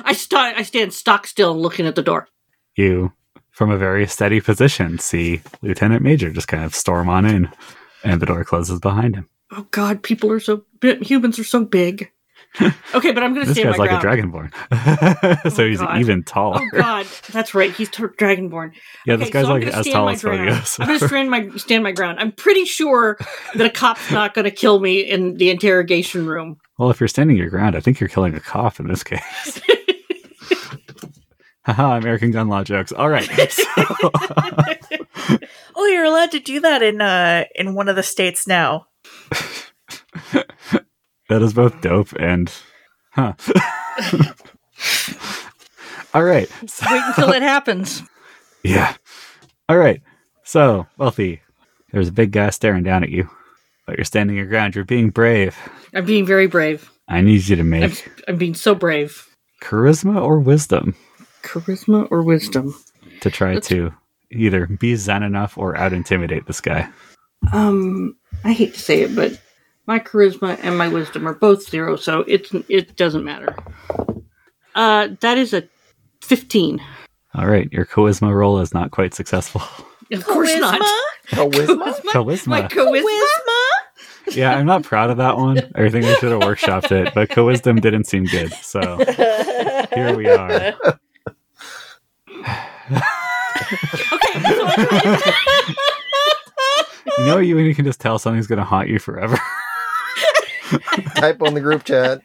[0.05, 2.29] I st- I stand stock still, looking at the door.
[2.77, 3.13] You,
[3.51, 7.51] from a very steady position, see Lieutenant Major just kind of storm on in,
[8.05, 9.29] and the door closes behind him.
[9.51, 10.03] Oh God!
[10.03, 12.11] People are so humans are so big.
[12.93, 14.21] Okay, but I'm going to This stand guy's my like ground.
[14.21, 16.01] a dragonborn, so Oh, he's God.
[16.01, 16.61] even taller.
[16.61, 17.73] Oh God, that's right.
[17.73, 18.73] He's t- dragonborn.
[19.07, 20.49] Yeah, this guy's so like as tall as ground.
[20.51, 20.81] Photios.
[20.81, 22.19] I'm going to stand my stand my ground.
[22.19, 23.17] I'm pretty sure
[23.55, 26.57] that a cop's not going to kill me in the interrogation room.
[26.79, 29.61] well, if you're standing your ground, I think you're killing a cop in this case.
[31.67, 32.91] Haha, American gun law jokes.
[32.91, 33.29] All right.
[33.53, 33.65] So,
[35.77, 38.89] Oh, you're allowed to do that in uh in one of the states now.
[41.31, 42.53] That is both dope and
[43.13, 43.33] huh.
[46.13, 46.51] All right.
[46.63, 48.03] Wait until it happens.
[48.65, 48.95] yeah.
[49.69, 50.03] All right.
[50.45, 51.41] So, Wealthy,
[51.93, 53.31] there's a big guy staring down at you,
[53.87, 54.75] but you're standing your ground.
[54.75, 55.57] You're being brave.
[55.95, 56.91] I'm being very brave.
[57.09, 59.29] I need you to I'm, make I'm being so brave.
[59.63, 60.95] charisma or wisdom
[61.43, 62.75] Charisma or wisdom?
[63.21, 63.93] to try Let's- to
[64.33, 66.89] either be zen enough or out intimidate this guy.
[67.53, 69.41] Um, I hate to say it, but
[69.91, 73.57] my charisma and my wisdom are both zero, so it's it doesn't matter.
[74.77, 75.65] Uh, that is a
[76.23, 76.81] fifteen.
[77.35, 79.63] All right, your charisma roll is not quite successful.
[80.13, 80.81] Of course not.
[81.29, 81.95] Charisma?
[82.13, 82.47] Charisma.
[82.47, 84.37] My charisma.
[84.37, 85.59] Yeah, I'm not proud of that one.
[85.77, 88.53] I think I should have workshopped it, but co-wisdom didn't seem good.
[88.55, 88.97] So
[89.95, 90.75] here we are.
[94.13, 95.33] Okay, so
[97.19, 99.39] You know, you you can just tell something's going to haunt you forever.
[101.17, 102.23] Type on the group chat.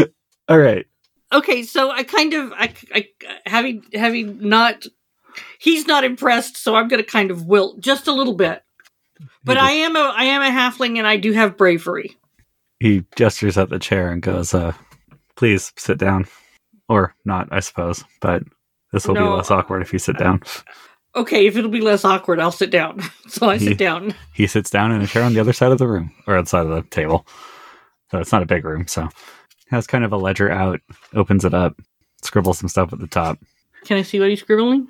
[0.48, 0.86] All right.
[1.32, 3.08] okay, so I kind of I, I
[3.46, 4.84] having having not
[5.58, 8.62] he's not impressed, so I'm going to kind of wilt just a little bit.
[9.44, 12.16] But he, I am a I am a halfling, and I do have bravery.
[12.80, 14.72] he gestures at the chair and goes, uh,
[15.36, 16.26] "Please sit down."
[16.88, 18.02] Or not, I suppose.
[18.20, 18.42] But
[18.92, 19.36] this will be No.
[19.36, 20.42] less awkward if you sit down.
[21.16, 23.00] Okay, if it'll be less awkward, I'll sit down.
[23.28, 24.14] so I He- sit down.
[24.32, 26.66] He sits down in a chair on the other side of the room, or outside
[26.66, 27.26] of the table.
[28.10, 28.86] So it's not a big room.
[28.86, 29.08] So
[29.70, 30.80] has kind of a ledger out,
[31.14, 31.80] opens it up,
[32.22, 33.38] scribbles some stuff at the top.
[33.84, 34.88] Can I see what he's scribbling?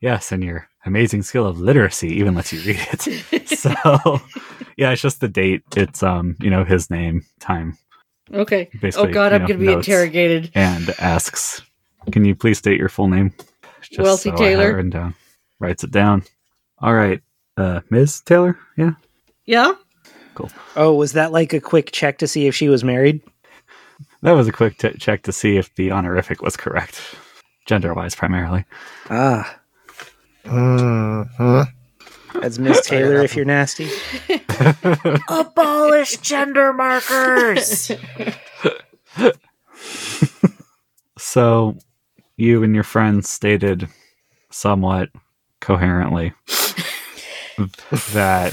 [0.00, 3.48] Yes, and your amazing skill of literacy even lets you read it.
[3.48, 3.70] so
[4.76, 5.62] yeah, it's just the date.
[5.76, 7.78] It's um, you know, his name, time,
[8.32, 8.68] Okay.
[8.80, 9.10] basically.
[9.10, 10.50] oh God, I'm know, going to be interrogated.
[10.54, 11.62] And asks,
[12.10, 13.32] "Can you please state your full name?"
[13.82, 14.82] Just Wealthy it Taylor.
[15.62, 16.18] Written down.
[16.18, 16.22] Writes it down.
[16.78, 17.22] All right,
[17.56, 18.20] uh, Ms.
[18.20, 18.58] Taylor.
[18.76, 18.92] Yeah.
[19.46, 19.72] Yeah.
[20.34, 20.50] Cool.
[20.76, 23.20] Oh, was that like a quick check to see if she was married?
[24.22, 27.00] That was a quick t- check to see if the honorific was correct,
[27.66, 28.64] gender wise primarily.
[29.10, 29.58] Ah,
[30.44, 31.62] hmm
[32.40, 33.88] that's Miss Taylor if you're nasty.
[35.28, 37.90] Abolish gender markers.
[41.18, 41.76] So,
[42.36, 43.88] you and your friends stated
[44.50, 45.10] somewhat
[45.62, 46.34] coherently
[48.12, 48.52] that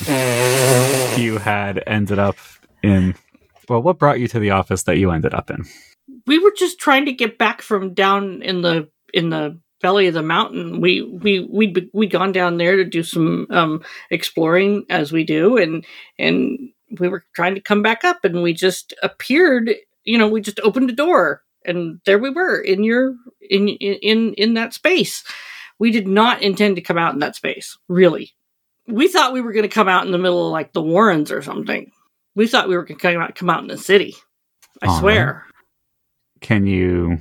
[1.18, 2.38] you had ended up
[2.82, 3.16] in.
[3.68, 5.66] Well, what brought you to the office that you ended up in?
[6.26, 10.14] We were just trying to get back from down in the in the belly of
[10.14, 10.80] the mountain.
[10.82, 15.58] We we we we'd gone down there to do some um exploring as we do
[15.58, 15.86] and
[16.18, 16.58] and
[17.00, 19.72] we were trying to come back up and we just appeared,
[20.04, 23.16] you know, we just opened a door and there we were in your
[23.50, 25.24] in in in that space.
[25.80, 28.32] We did not intend to come out in that space, really.
[28.88, 31.32] We thought we were going to come out in the middle of like the Warrens
[31.32, 31.92] or something.
[32.36, 34.16] We thought we were going to come out, come out in the city.
[34.82, 35.46] I All swear.
[36.42, 37.20] Can you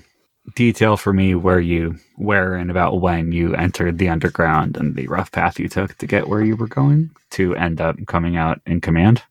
[0.55, 5.07] detail for me where you, where and about when you entered the underground and the
[5.09, 8.61] rough path you took to get where you were going to end up coming out
[8.67, 9.23] in command?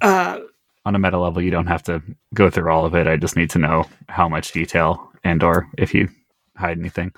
[0.00, 0.40] Uh,
[0.84, 2.02] On a meta level, you don't have to
[2.34, 3.06] go through all of it.
[3.06, 6.08] I just need to know how much detail and or if you
[6.56, 7.12] hide anything.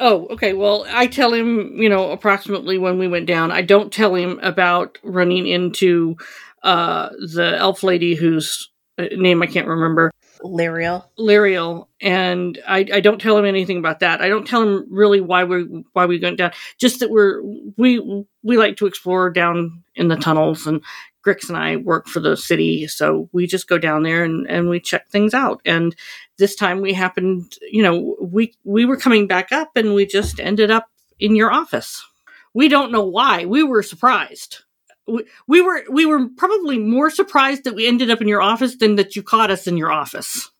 [0.00, 0.52] Oh, okay.
[0.52, 3.52] Well, I tell him, you know, approximately when we went down.
[3.52, 6.16] I don't tell him about running into
[6.62, 10.10] uh, the elf lady whose uh, name I can't remember,
[10.42, 11.04] Lyriel.
[11.18, 14.20] Lyriel, and I, I don't tell him anything about that.
[14.20, 16.52] I don't tell him really why we why we went down.
[16.78, 17.42] Just that we're
[17.76, 20.82] we we like to explore down in the tunnels, and
[21.24, 24.68] Grix and I work for the city, so we just go down there and, and
[24.68, 25.60] we check things out.
[25.64, 25.94] And
[26.38, 30.38] this time we happened, you know, we we were coming back up, and we just
[30.38, 32.04] ended up in your office.
[32.52, 33.46] We don't know why.
[33.46, 34.58] We were surprised.
[35.06, 38.76] We, we were we were probably more surprised that we ended up in your office
[38.76, 40.50] than that you caught us in your office.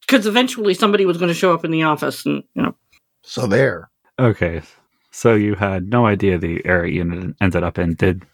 [0.00, 2.74] Because eventually somebody was going to show up in the office, and you know,
[3.22, 3.90] So there.
[4.18, 4.62] Okay,
[5.10, 7.94] so you had no idea the area you ended- ended up in.
[7.94, 8.24] Did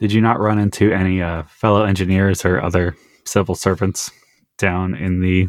[0.00, 4.10] did you not run into any uh, fellow engineers or other civil servants
[4.58, 5.48] down in the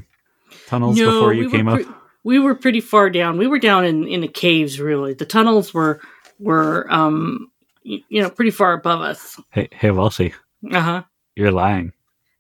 [0.68, 1.82] tunnels before you we came were up?
[2.24, 3.38] we were pretty far down.
[3.38, 4.80] We were down in in the caves.
[4.80, 6.00] Really, the tunnels were
[6.40, 7.52] were um
[7.86, 9.40] y- you know pretty far above us.
[9.52, 10.34] Hey, hey, Welshie,
[10.72, 11.04] Uh huh.
[11.36, 11.92] you're lying.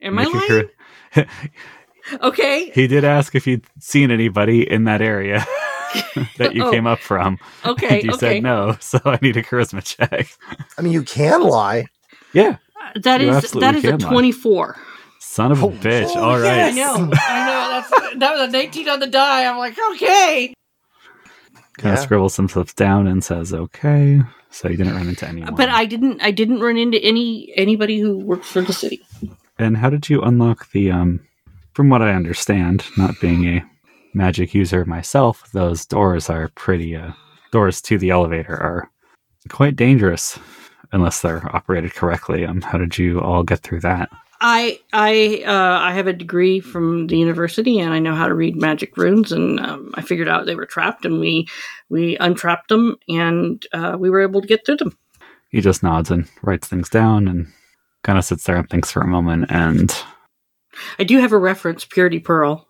[0.02, 0.38] Am I Make a
[1.18, 1.28] lying?
[2.22, 2.70] Okay.
[2.70, 5.44] he did ask if you'd seen anybody in that area
[6.38, 6.72] that you Oh.
[6.72, 7.38] came up from.
[7.66, 7.96] Okay.
[8.00, 8.36] and you okay.
[8.36, 10.28] said no, so I need a charisma check.
[10.78, 11.86] I mean, you can lie.
[12.34, 14.10] Yeah, Uh, That You is absolutely that is a can lie.
[14.10, 14.78] twenty four.
[15.20, 16.12] son of a Oh, bitch.
[16.16, 16.66] oh, All right.
[16.66, 17.10] I know.
[17.14, 17.70] I know.
[18.00, 19.46] That's that was a nineteen on the die.
[19.46, 20.54] I'm like, okay.
[21.78, 25.56] Kind of scribbles some stuff down and says, "Okay." So you didn't run into anyone.
[25.56, 26.22] But I didn't.
[26.22, 29.02] I didn't run into any anybody who works for the city.
[29.60, 31.20] And how did you unlock the um
[31.74, 33.66] from what I understand, not being a
[34.16, 37.12] magic user myself, those doors are pretty uh
[37.52, 38.90] doors to the elevator are
[39.50, 40.40] quite dangerous
[40.92, 42.46] unless they're operated correctly.
[42.46, 44.10] Um how did you all get through that?
[44.42, 48.36] I I uh, I have a degree from the university, and I know how to
[48.36, 49.32] read magic runes.
[49.32, 51.48] And um, I figured out they were trapped, and we
[51.90, 54.98] we untrapped them, and uh, we were able to get through them.
[55.52, 57.48] He just nods and writes things down and
[58.04, 59.96] kind of sits there and thinks for a moment and
[61.00, 62.65] I do have a reference, Purity Pearl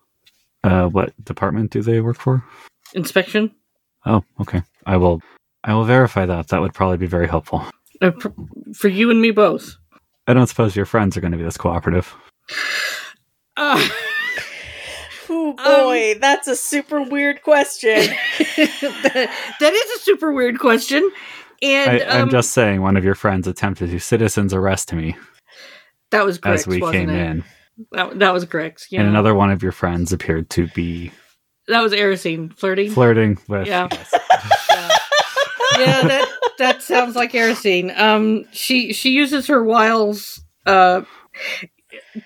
[0.66, 2.44] uh what department do they work for?
[2.94, 3.54] inspection.
[4.04, 4.62] Oh, okay.
[4.86, 5.20] I will
[5.64, 6.48] I will verify that.
[6.48, 7.64] That would probably be very helpful.
[8.00, 8.28] Uh, pr-
[8.74, 9.76] for you and me both.
[10.26, 12.14] I don't suppose your friends are going to be this cooperative.
[13.56, 13.88] Uh,
[15.28, 17.96] Oh boy, that's a super weird question.
[17.96, 21.10] that, that is a super weird question.
[21.62, 25.16] And I, I'm um, just saying, one of your friends attempted to citizens arrest me
[26.10, 27.30] that was Grix, as we wasn't came it?
[27.30, 27.44] in,
[27.92, 28.86] That, that was Grix.
[28.90, 29.00] Yeah.
[29.00, 31.12] and another one of your friends appeared to be
[31.68, 32.90] that was Erisine flirting.
[32.90, 33.66] flirting with.
[33.66, 33.88] Yeah.
[33.90, 34.10] yes.
[34.70, 34.88] yeah,
[35.78, 37.96] yeah that that sounds like Erisine.
[37.98, 40.40] Um, she she uses her wiles.
[40.64, 41.02] Uh,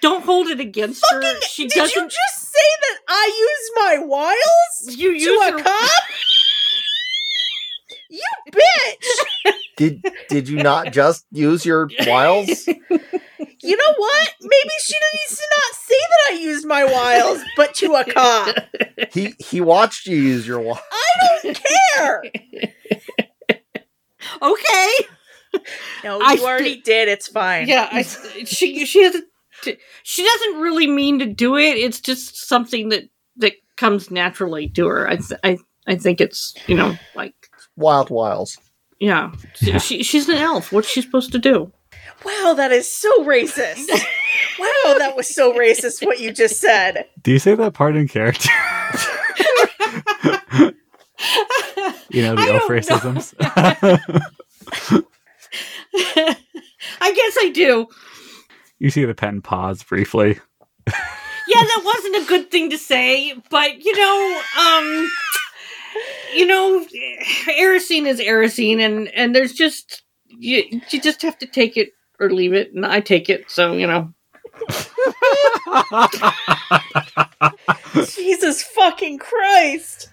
[0.00, 1.22] don't hold it against her.
[1.40, 2.10] She Did you doesn't.
[2.10, 5.58] just say that I use my wiles You to use a her.
[5.62, 5.90] cop?
[8.10, 9.52] You bitch!
[9.76, 12.66] Did did you not just use your wiles?
[12.66, 14.34] You know what?
[14.42, 18.56] Maybe she needs to not say that I used my wiles, but to a cop.
[19.10, 20.80] He he watched you use your wiles.
[20.92, 21.60] I don't
[21.94, 22.22] care.
[24.42, 24.92] okay.
[26.04, 27.08] No, I you already did.
[27.08, 27.66] It's fine.
[27.66, 29.22] Yeah, I, she she has a,
[30.02, 31.78] she doesn't really mean to do it.
[31.78, 33.04] It's just something that
[33.36, 35.08] that comes naturally to her.
[35.08, 37.39] I th- I I think it's you know like
[37.80, 38.58] Wild wiles.
[39.00, 39.32] yeah.
[39.60, 39.78] Yeah.
[39.78, 40.72] She she's an elf.
[40.72, 41.72] What's she supposed to do?
[42.24, 43.88] Wow, that is so racist.
[44.58, 47.06] wow, that was so racist what you just said.
[47.22, 48.50] Do you say that part in character?
[52.10, 53.34] you know the I elf racisms.
[57.00, 57.86] I guess I do.
[58.78, 60.38] you see the pen pause briefly.
[60.86, 65.10] Yeah, that wasn't a good thing to say, but you know, um,
[66.34, 66.84] you know,
[67.46, 72.30] Erisine is Erisine, and and there's just you you just have to take it or
[72.30, 73.50] leave it, and I take it.
[73.50, 74.12] So you know,
[78.14, 80.08] Jesus fucking Christ.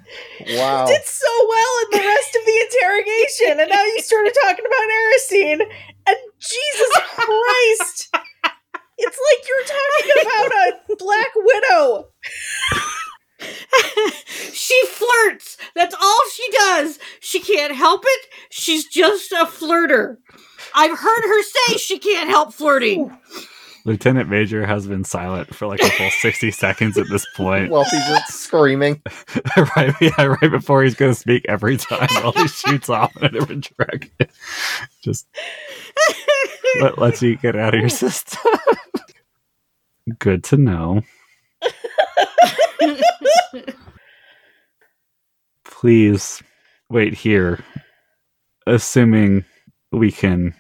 [0.47, 0.85] Wow.
[0.85, 4.89] did so well in the rest of the interrogation, and now you started talking about
[4.99, 5.61] Erisine,
[6.07, 8.09] and Jesus Christ!
[8.99, 10.65] It's like you're talking about a
[10.95, 12.07] Black Widow.
[14.53, 15.57] she flirts.
[15.75, 16.99] That's all she does.
[17.19, 18.27] She can't help it.
[18.49, 20.17] She's just a flirter.
[20.73, 23.17] I've heard her say she can't help flirting.
[23.87, 27.71] Lieutenant Major has been silent for like a full 60 seconds at this point.
[27.71, 29.01] Well, he's just screaming.
[29.77, 33.23] right, yeah, right before he's going to speak every time while he shoots off in
[33.23, 34.11] a different direction.
[35.01, 35.25] Just
[36.81, 38.51] let, lets you get out of your system.
[40.19, 41.03] Good to know.
[45.63, 46.41] Please
[46.89, 47.59] wait here.
[48.65, 49.45] Assuming
[49.91, 50.53] we can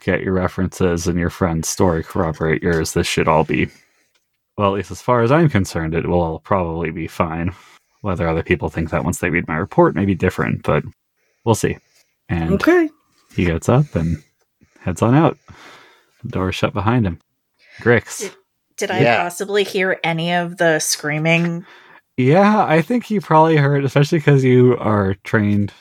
[0.00, 3.68] get your references and your friend's story corroborate yours, this should all be,
[4.56, 7.54] well, at least as far as I'm concerned, it will all probably be fine.
[8.00, 10.82] Whether other people think that once they read my report may be different, but
[11.44, 11.76] we'll see.
[12.28, 12.88] And Okay.
[13.34, 14.22] he gets up and
[14.80, 15.38] heads on out.
[16.22, 17.20] The door shut behind him.
[17.80, 18.20] Grix.
[18.20, 18.32] Did-
[18.78, 19.22] Did I Yeah.
[19.22, 21.64] possibly hear any of the screaming?
[22.16, 25.72] Yeah, I think you probably heard, especially because you are trained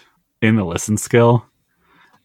[0.41, 1.45] in the listen skill.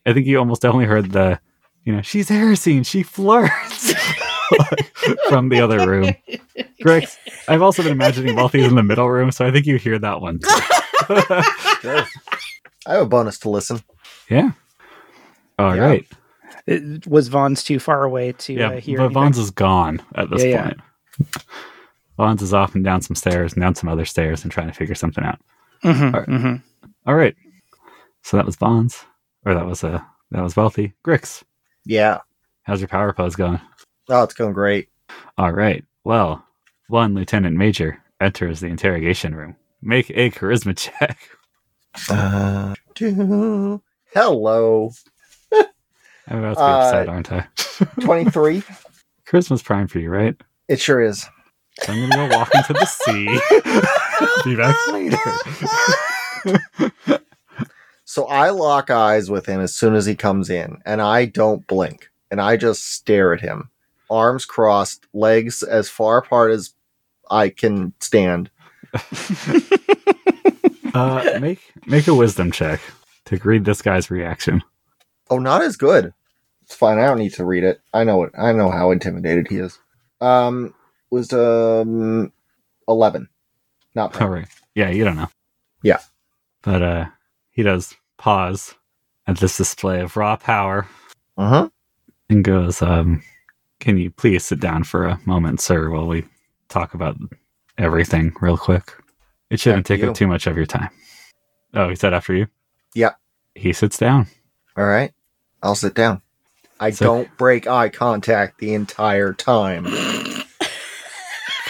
[0.06, 1.40] I think you almost definitely heard the,
[1.84, 3.92] you know, she's heresy she flirts
[5.28, 6.14] from the other room.
[6.82, 7.16] Grix,
[7.48, 10.20] I've also been imagining Wealthy's in the middle room, so I think you hear that
[10.20, 10.38] one.
[11.80, 12.04] Sure.
[12.86, 13.80] I have a bonus to listen.
[14.30, 14.52] yeah.
[15.58, 15.82] All Yeah.
[15.82, 16.06] right.
[16.68, 18.98] It, was Vons too far away to Yeah, uh, hear?
[18.98, 19.14] but anything?
[19.14, 20.72] Vons is gone at this Yeah,
[21.18, 21.26] yeah.
[22.16, 22.28] Point.
[22.28, 24.72] Vons is off and down some stairs and down some other stairs and trying to
[24.72, 25.38] figure something out.
[25.84, 26.28] Mhm, All right.
[26.28, 26.62] mhm.
[27.06, 27.36] All right.
[28.22, 29.04] So that was Vons,
[29.44, 30.00] or that was uh,
[30.32, 30.94] that was Wealthy.
[31.06, 31.42] Grix,
[31.84, 32.18] Yeah.
[32.64, 33.60] how's your power pose going?
[34.08, 34.88] Oh, it's going great.
[35.38, 35.84] All right.
[36.04, 36.44] Well,
[36.88, 39.56] one Lieutenant Major enters the interrogation room.
[39.82, 41.18] Make a charisma check.
[42.10, 43.80] Uh, do-
[44.12, 44.90] hello.
[46.28, 47.46] I'm about to be Uh, upset, aren't I?
[48.00, 48.62] 23.
[49.28, 50.34] Charisma's prime for you, right?
[50.68, 51.26] it sure is.
[51.82, 53.26] So I'm gonna go walk into the sea.
[54.44, 55.18] be back later.
[58.08, 61.66] So I lock eyes with him as soon as he comes in, and I don't
[61.66, 63.68] blink, and I just stare at him,
[64.08, 66.72] arms crossed, legs as far apart as
[67.30, 68.48] I can stand.
[70.94, 72.80] uh, make make a wisdom check
[73.24, 74.62] to read this guy's reaction.
[75.28, 76.14] Oh, not as good.
[76.62, 76.98] It's fine.
[76.98, 77.80] I don't need to read it.
[77.92, 78.32] I know it.
[78.38, 79.78] I know how intimidated he is.
[80.20, 80.72] Um,
[81.10, 82.32] was um
[82.88, 83.28] eleven.
[83.94, 84.22] Not bad.
[84.22, 84.48] All right.
[84.74, 85.28] Yeah, you don't know.
[85.82, 86.00] Yeah.
[86.62, 87.06] But uh
[87.50, 88.74] he does pause
[89.26, 90.86] at this display of raw power
[91.36, 91.68] Uh huh.
[92.30, 93.22] and goes, um,
[93.80, 96.24] can you please sit down for a moment, sir, while we
[96.68, 97.16] talk about
[97.78, 98.92] everything real quick?
[99.50, 100.10] It shouldn't After take you.
[100.10, 100.90] up too much of your time.
[101.74, 102.46] Oh, he said after you?
[102.94, 103.12] Yeah.
[103.54, 104.26] He sits down.
[104.76, 105.12] All right.
[105.62, 106.22] I'll sit down.
[106.80, 109.86] I So- don't break eye contact the entire time.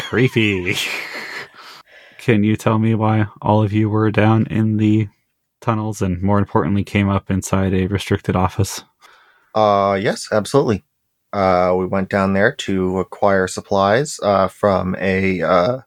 [0.08, 0.76] Creepy.
[2.18, 5.08] Can you tell me why all of you were down in the
[5.60, 8.84] tunnels and more importantly came up inside a restricted office?
[9.52, 10.84] Uh, yes, absolutely.
[11.32, 15.78] Uh, we went down there to acquire supplies uh, from a uh,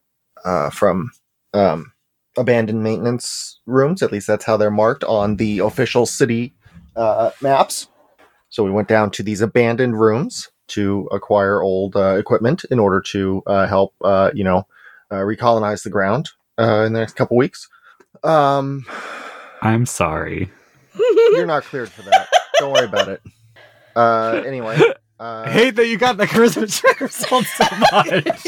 [0.43, 1.11] uh, from
[1.53, 1.93] um,
[2.37, 4.03] abandoned maintenance rooms.
[4.03, 6.53] At least that's how they're marked on the official city
[6.97, 7.87] uh, maps.
[8.49, 13.01] So we went down to these abandoned rooms to acquire old uh, equipment in order
[13.01, 14.67] to uh, help, uh, you know,
[15.11, 17.67] uh, recolonize the ground uh, in the next couple weeks.
[18.23, 18.85] Um,
[19.61, 20.49] I'm sorry.
[20.97, 22.29] you're not cleared for that.
[22.59, 23.21] Don't worry about it.
[23.95, 24.77] Uh, anyway.
[25.19, 28.45] Uh, I hate that you got the charisma check result so much.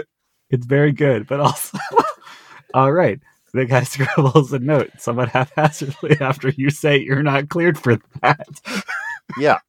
[0.50, 1.78] it's very good, but also,
[2.74, 3.20] all right.
[3.54, 8.84] The guy scribbles a note somewhat haphazardly after you say you're not cleared for that.
[9.38, 9.60] yeah.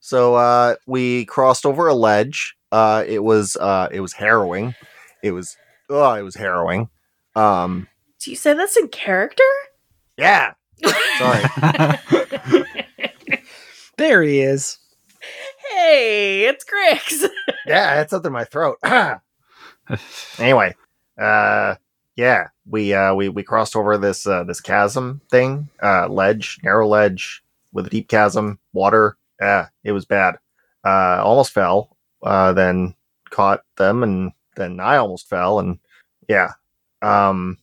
[0.00, 2.56] so uh, we crossed over a ledge.
[2.72, 4.74] Uh, it was uh, it was harrowing.
[5.22, 5.56] It was
[5.88, 6.88] oh, it was harrowing.
[7.36, 7.86] Um,
[8.18, 9.44] Do you say that's in character?
[10.18, 10.54] yeah.
[11.18, 11.42] Sorry.
[13.96, 14.78] There he is.
[15.70, 17.26] Hey, it's Grix.
[17.66, 18.76] yeah, it's up in my throat.
[20.38, 20.74] anyway,
[21.18, 21.76] uh,
[22.16, 26.88] yeah, we uh, we we crossed over this uh, this chasm thing, uh, ledge, narrow
[26.88, 27.42] ledge
[27.72, 29.16] with a deep chasm, water.
[29.40, 30.36] Yeah, it was bad.
[30.84, 31.96] Uh, almost fell.
[32.22, 32.94] Uh, then
[33.30, 35.78] caught them, and then I almost fell, and
[36.28, 36.52] yeah,
[37.02, 37.58] um,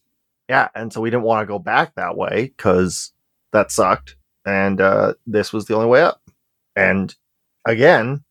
[0.47, 3.11] yeah, and so we didn't want to go back that way because
[3.51, 6.21] that sucked, and uh, this was the only way up,
[6.75, 7.15] and
[7.65, 8.23] again,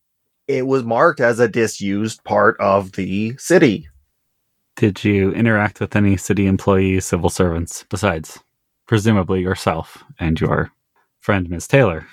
[0.46, 3.88] it was marked as a disused part of the city.
[4.76, 8.38] Did you interact with any city employees, civil servants, besides
[8.86, 10.72] presumably yourself and your
[11.20, 12.06] friend, Miss Taylor?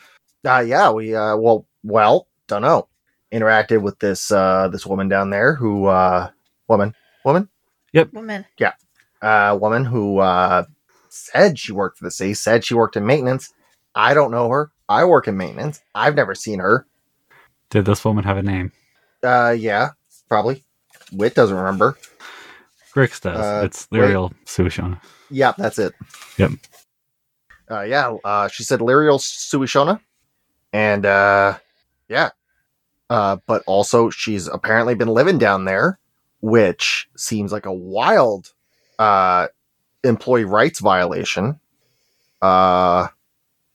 [0.45, 2.88] Uh, yeah, we uh, well, well, don't know.
[3.32, 6.30] Interacted with this uh, this woman down there who uh,
[6.68, 6.93] woman
[7.24, 7.47] woman
[7.93, 8.14] Yep.
[8.14, 8.45] Woman.
[8.57, 8.74] Yeah.
[9.22, 10.66] Uh, woman who uh,
[11.10, 13.53] said she worked for the city, said she worked in maintenance.
[13.95, 14.72] I don't know her.
[14.88, 15.82] I work in maintenance.
[15.95, 16.86] I've never seen her.
[17.70, 18.72] Did this woman have a name?
[19.24, 19.89] Uh, yeah,
[20.28, 20.64] probably.
[21.12, 21.97] Wit doesn't remember.
[22.93, 23.37] Grix does.
[23.37, 24.99] Uh, it's Lyriel Suishona.
[25.29, 25.93] Yeah, that's it.
[26.37, 26.51] Yep.
[27.69, 29.99] Uh, yeah, uh, she said Lyriel Suishona.
[30.73, 31.57] And, uh,
[32.07, 32.29] yeah.
[33.09, 35.99] Uh, but also she's apparently been living down there,
[36.41, 38.53] which seems like a wild,
[38.97, 39.47] uh,
[40.03, 41.59] employee rights violation.
[42.41, 43.07] Uh,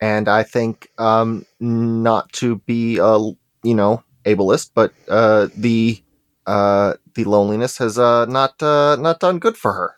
[0.00, 3.18] and I think, um, not to be, a
[3.62, 6.02] you know, ableist, but, uh, the,
[6.46, 9.96] uh, the loneliness has, uh, not, uh, not done good for her.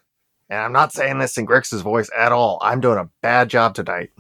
[0.49, 2.59] And I'm not saying this in Grix's voice at all.
[2.63, 4.11] I'm doing a bad job tonight.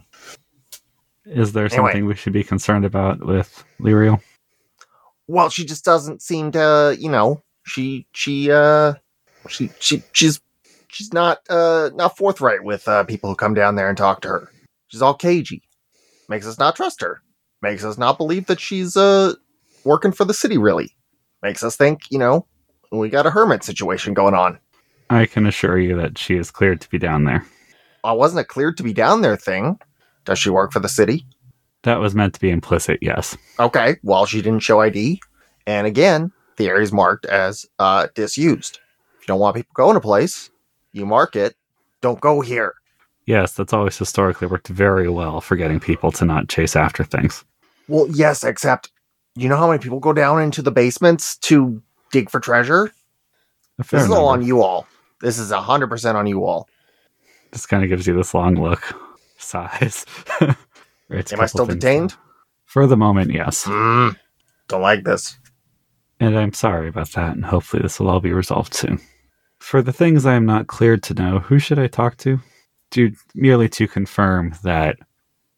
[1.24, 1.90] Is there Anyway.
[1.90, 4.20] something we should be concerned about with Lyriel?
[5.28, 8.94] Well, she just doesn't seem to, you know, she she uh
[9.48, 10.40] she she she's
[10.88, 14.28] she's not uh not forthright with uh people who come down there and talk to
[14.28, 14.52] her.
[14.86, 15.62] She's all cagey.
[16.28, 17.22] Makes us not trust her.
[17.60, 19.34] Makes us not believe that she's uh
[19.84, 20.92] working for the city really.
[21.42, 22.46] Makes us think, you know,
[22.90, 24.58] we got a hermit situation going on.
[25.10, 27.46] I can assure you that she is cleared to be down there.
[28.02, 29.78] I wasn't a cleared to be down there thing.
[30.24, 31.26] Does she work for the city?
[31.82, 33.36] That was meant to be implicit, yes.
[33.60, 35.20] Okay, well, she didn't show ID.
[35.66, 38.80] And again, the area is marked as uh, disused.
[39.16, 40.50] If you don't want people going to place,
[40.92, 41.54] you mark it.
[42.00, 42.74] Don't go here.
[43.26, 47.44] Yes, that's always historically worked very well for getting people to not chase after things.
[47.88, 48.90] Well, yes, except
[49.36, 52.92] you know how many people go down into the basements to dig for treasure?
[53.78, 54.86] This is all on you all.
[55.20, 56.68] This is 100% on you all.
[57.52, 58.82] This kind of gives you this long look.
[59.38, 60.06] Size.
[60.40, 60.56] Am
[61.10, 62.10] I still detained?
[62.10, 62.18] down.
[62.64, 63.64] For the moment, yes.
[63.64, 64.16] Mm,
[64.68, 65.38] don't like this.
[66.18, 68.98] And I'm sorry about that, and hopefully this will all be resolved soon.
[69.58, 72.40] For the things I am not cleared to know, who should I talk to?
[72.90, 74.96] Do merely to confirm that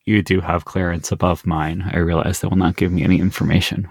[0.09, 1.89] you do have clearance above mine.
[1.93, 3.89] I realize they will not give me any information.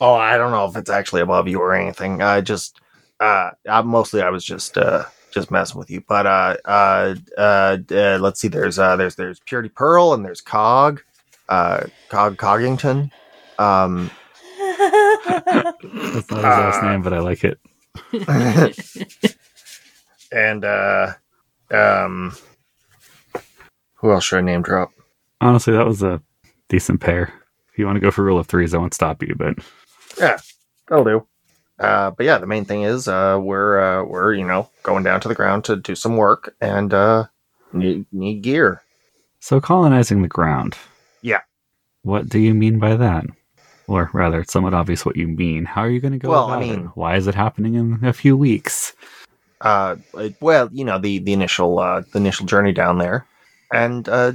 [0.00, 2.22] Oh, I don't know if it's actually above you or anything.
[2.22, 2.80] I just,
[3.20, 6.02] uh, I, mostly I was just, uh, just messing with you.
[6.08, 8.48] But, uh, uh, uh, uh let's see.
[8.48, 11.02] There's, uh, there's, there's Purity Pearl and there's Cog,
[11.48, 13.10] uh, Cog Coggington.
[13.58, 14.10] Um,
[14.58, 17.58] That's not his last Uh, name, but I like it.
[20.32, 21.12] and, uh,
[21.70, 22.34] um,
[23.96, 24.90] who else should I name drop?
[25.40, 26.22] Honestly, that was a
[26.68, 27.32] decent pair.
[27.72, 29.54] If you want to go for rule of threes, I won't stop you, but
[30.18, 30.38] yeah,
[30.88, 31.26] That'll do.
[31.78, 35.20] Uh, but yeah, the main thing is, uh, we're, uh, we're, you know, going down
[35.22, 37.24] to the ground to do some work and, uh,
[37.72, 38.82] need, need gear.
[39.38, 40.76] so colonizing the ground.
[41.22, 41.40] Yeah.
[42.02, 43.24] What do you mean by that?
[43.86, 45.64] Or rather, it's somewhat obvious what you mean.
[45.64, 46.90] How are you going to go Well, I mean- it?
[46.96, 48.92] Why is it happening in a few weeks?
[49.62, 49.94] uh
[50.40, 53.26] well you know the the initial uh the initial journey down there
[53.74, 54.32] and uh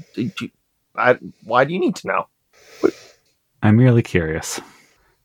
[0.98, 2.28] I, why do you need to know?
[3.62, 4.60] I'm merely curious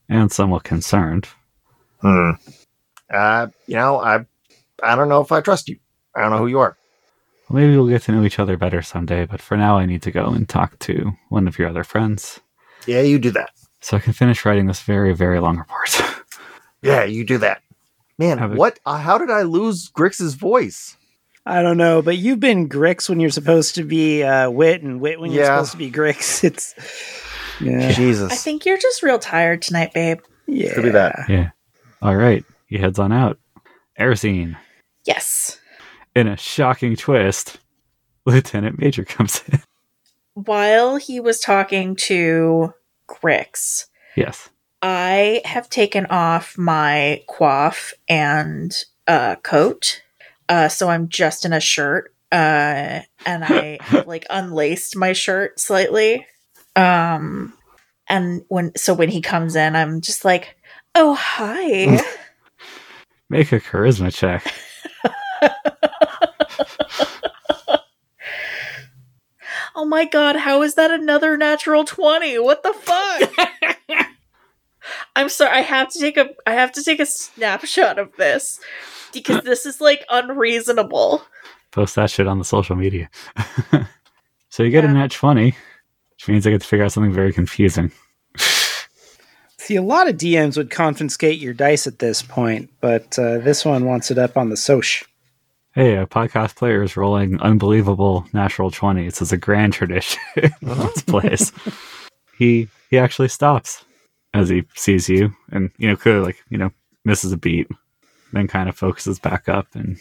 [0.09, 1.29] and somewhat concerned.
[2.01, 2.31] hmm.
[3.13, 4.25] Uh you know i
[4.83, 5.79] i don't know if i trust you.
[6.15, 6.77] I don't know who you are.
[7.49, 10.03] Well, maybe we'll get to know each other better someday, but for now, I need
[10.03, 12.41] to go and talk to one of your other friends.
[12.87, 13.51] Yeah you do that.
[13.81, 16.01] So I can finish writing this very, very long report.
[16.83, 17.63] yeah you do that.
[18.19, 20.97] Man Have what uh, how did i lose grix's voice
[21.47, 25.01] I don't know, but you've been Grix when you're supposed to be uh, Wit, and
[25.01, 25.57] Wit when you're Yeah.
[25.57, 26.45] supposed to be Grix.
[26.45, 26.75] It's
[27.61, 30.21] yeah, jesus I think you're just real tired tonight, babe.
[30.47, 30.73] yeah.
[30.75, 31.27] Could be that.
[31.29, 31.51] yeah.
[32.01, 32.43] All right.
[32.67, 33.39] He heads on out.
[33.99, 34.57] Erisine.
[35.05, 35.59] Yes.
[36.15, 37.59] In a shocking twist,
[38.27, 39.61] Lieutenant Major comes in.
[40.35, 42.73] While he was talking to
[43.09, 43.87] Grix,
[44.17, 44.49] Yes.
[44.83, 48.73] I have taken off my coif and
[49.07, 50.01] uh, coat.
[50.51, 52.13] Uh, so I'm just in a shirt.
[52.33, 56.27] Uh, and I have like unlaced my shirt slightly.
[56.75, 57.55] Um,
[58.09, 60.57] and when, so when he comes in, I'm just like,
[60.97, 62.01] oh, hi.
[63.31, 64.53] Make a charisma check.
[69.77, 72.41] oh my God, how is that another natural 20?
[72.41, 73.31] What the fuck?
[75.15, 78.59] I'm sorry, I have to take a, I have to take a snapshot of this
[79.13, 81.23] because this is like unreasonable.
[81.73, 83.09] Post that shit on the social media.
[84.49, 84.91] so you get Yeah.
[84.91, 87.93] a nat 20, which means I get to figure out something very confusing.
[89.59, 93.65] See, a lot of DMs would confiscate your dice at this point, but uh, this
[93.65, 95.05] one wants it up on the soch.
[95.73, 101.03] Hey, a podcast player is rolling unbelievable natural 20s It's a grand tradition in Let's
[101.03, 101.53] Plays.
[102.37, 103.85] He he actually stops
[104.35, 106.71] as he sees you and, you know, clearly, like, you know,
[107.05, 107.69] misses a beat,
[108.33, 110.01] then kind of focuses back up and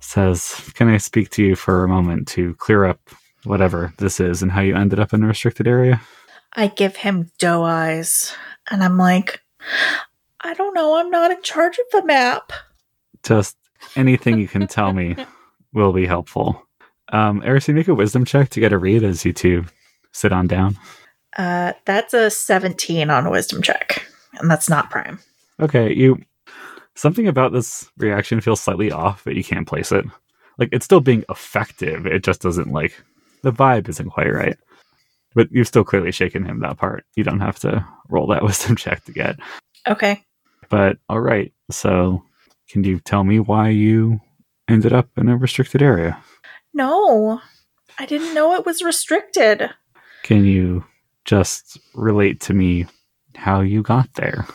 [0.00, 3.00] says, Can I speak to you for a moment to clear up
[3.44, 6.00] whatever this is and how you ended up in a restricted area?
[6.54, 8.34] I give him doe eyes,
[8.70, 9.42] and I'm like,
[10.40, 10.96] I don't know.
[10.96, 12.52] I'm not in charge of the map.
[13.22, 13.56] Just
[13.94, 15.16] anything you can tell me
[15.72, 16.62] will be helpful.
[17.10, 19.64] Um, Erisy, make a wisdom check to get a read as you two
[20.12, 20.76] sit on down.
[21.36, 24.06] Uh, that's a 17 on a wisdom check,
[24.38, 25.18] and that's not prime.
[25.60, 26.22] Okay, you.
[26.96, 30.04] Something about this reaction feels slightly off, but you can't place it.
[30.58, 32.06] Like it's still being effective.
[32.06, 32.94] It just doesn't like
[33.42, 34.56] the vibe isn't quite right.
[35.34, 37.04] But you've still clearly shaken him that part.
[37.14, 39.36] You don't have to roll that wisdom check to get.
[39.86, 40.24] Okay.
[40.70, 41.52] But all right.
[41.70, 42.24] So,
[42.68, 44.20] can you tell me why you
[44.66, 46.18] ended up in a restricted area?
[46.72, 47.40] No,
[47.98, 49.70] I didn't know it was restricted.
[50.22, 50.84] Can you
[51.24, 52.86] just relate to me
[53.34, 54.46] how you got there?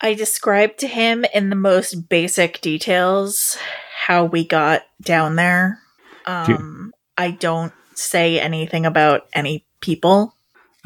[0.00, 3.58] I described to him in the most basic details
[4.06, 5.78] how we got down there.
[6.26, 10.34] Do- Um, I don't say anything about any people.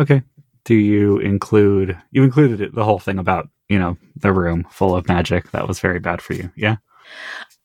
[0.00, 0.22] Okay.
[0.64, 4.96] Do you include you included it, the whole thing about, you know, the room full
[4.96, 6.50] of magic that was very bad for you.
[6.56, 6.76] Yeah?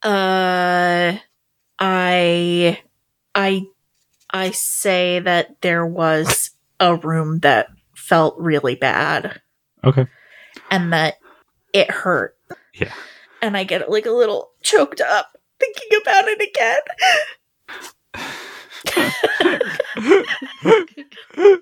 [0.04, 1.18] Uh,
[1.80, 2.80] I,
[3.34, 3.66] I,
[4.32, 9.42] I say that there was a room that felt really bad
[9.84, 10.08] Okay.
[10.72, 11.16] and that
[11.74, 12.36] it hurt.
[12.74, 12.94] Yeah.
[13.42, 16.82] And I get like a little choked up thinking about it again.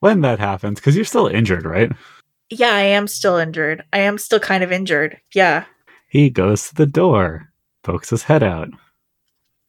[0.00, 1.92] when that happens, because you're still injured, right?
[2.50, 3.84] Yeah, I am still injured.
[3.92, 5.20] I am still kind of injured.
[5.32, 5.64] Yeah.
[6.08, 7.48] He goes to the door,
[7.82, 8.68] pokes his head out.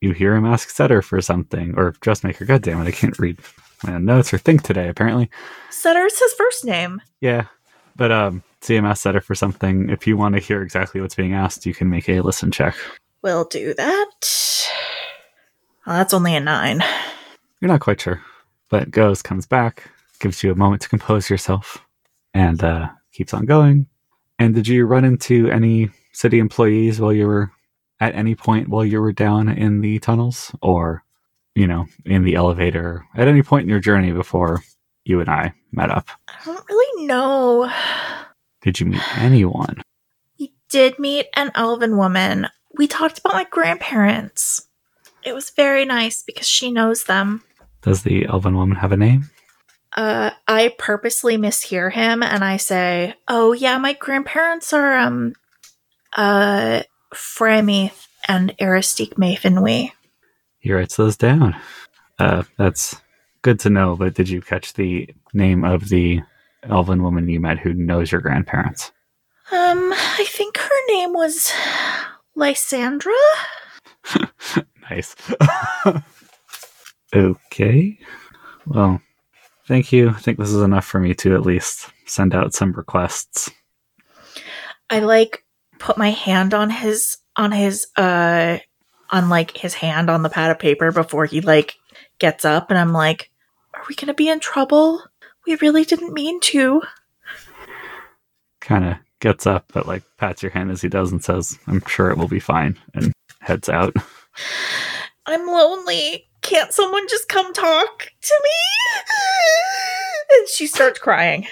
[0.02, 2.44] You hear him ask Setter for something, or Dressmaker.
[2.44, 3.40] God damn it, I can't read
[3.84, 5.30] my notes or think today, apparently.
[5.70, 7.02] Sutter's his first name.
[7.22, 7.46] Yeah.
[7.96, 9.90] But um CMS Setter for something.
[9.90, 12.76] If you want to hear exactly what's being asked, you can make a listen check.
[13.22, 14.70] We'll do that.
[15.86, 16.82] Well, that's only a nine.
[17.60, 18.22] You're not quite sure.
[18.70, 21.86] But goes, comes back, gives you a moment to compose yourself,
[22.34, 23.88] and uh, keeps on going.
[24.40, 27.52] And did you run into any city employees while you were
[28.00, 30.56] at any point while you were down in the tunnels?
[30.62, 31.04] Or,
[31.54, 34.64] you know, in the elevator at any point in your journey before
[35.06, 36.08] you and I met up?
[36.28, 37.72] I don't really know.
[38.62, 39.82] Did you meet anyone?
[40.40, 42.48] We did meet an elven woman.
[42.78, 44.68] We talked about my grandparents.
[45.24, 47.44] It was very nice because she knows them.
[47.82, 49.30] Does the elven woman have a name?
[49.96, 55.36] Uh, I purposely mishear him and I say, "Oh yeah, my grandparents are um,
[56.14, 56.84] uh,
[57.14, 59.92] Freymith and Aristique Mayfinwee."
[60.60, 61.56] He writes those down.
[62.18, 62.96] Uh, that's
[63.44, 66.22] good to know, but did you catch the name of the
[66.64, 68.92] elven woman you met who knows your grandparents?
[69.52, 71.52] Um, I think her name was
[72.36, 73.14] Lysandra.
[74.90, 75.16] nice.
[77.16, 78.00] okay.
[78.66, 79.02] Well,
[79.68, 80.10] thank you.
[80.10, 83.52] I think this is enough for me to at least send out some requests.
[84.90, 85.44] I like
[85.80, 88.58] put my hand on his on his uh
[89.10, 91.76] on like his hand on the pad of paper before he like
[92.20, 93.30] gets up and I'm like,
[93.84, 95.04] are we gonna be in trouble?
[95.46, 96.82] We really didn't mean to.
[98.62, 101.84] Kind of gets up, but like pats your hand as he does and says, I'm
[101.86, 103.12] sure it will be fine, and
[103.42, 103.94] heads out.
[105.26, 106.30] I'm lonely.
[106.42, 108.52] Can't someone just come talk to me?
[110.38, 111.46] And she starts crying.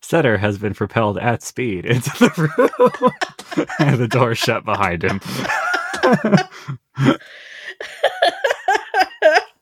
[0.00, 5.20] Setter has been propelled at speed into the room, and the door shut behind him.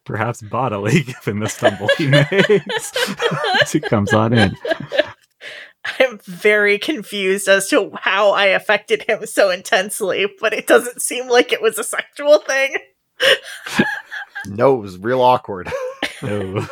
[0.06, 2.92] Perhaps bodily, given the stumble he makes
[3.62, 4.56] as he comes on in.
[6.00, 11.28] I'm very confused as to how I affected him so intensely, but it doesn't seem
[11.28, 12.76] like it was a sexual thing.
[14.46, 15.70] No, it was real awkward.
[16.22, 16.66] You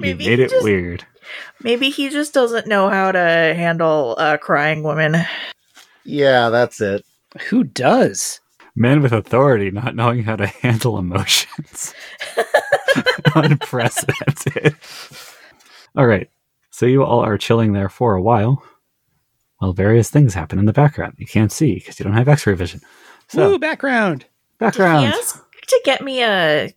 [0.00, 1.04] Maybe made it just- weird.
[1.62, 5.16] Maybe he just doesn't know how to handle a crying woman.
[6.04, 7.04] yeah, that's it.
[7.48, 8.39] Who does?
[8.76, 11.94] Men with authority not knowing how to handle emotions.
[13.34, 14.76] Unprecedented.
[15.96, 16.30] All right.
[16.70, 18.62] So you all are chilling there for a while.
[19.58, 22.54] While various things happen in the background you can't see because you don't have X-ray
[22.54, 22.80] vision.
[23.28, 24.20] So Woo, background.
[24.20, 25.06] Did background.
[25.06, 26.74] he ask to get me a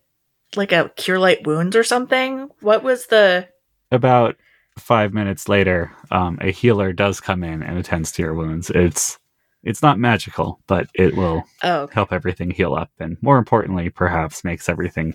[0.56, 2.50] like a cure light wounds or something?
[2.60, 3.48] What was the
[3.90, 4.36] About
[4.78, 8.70] five minutes later, um, a healer does come in and attends to your wounds.
[8.70, 9.18] It's
[9.64, 11.94] it's not magical, but it will Oh, okay.
[11.94, 15.14] help everything heal up, and more importantly, perhaps makes everything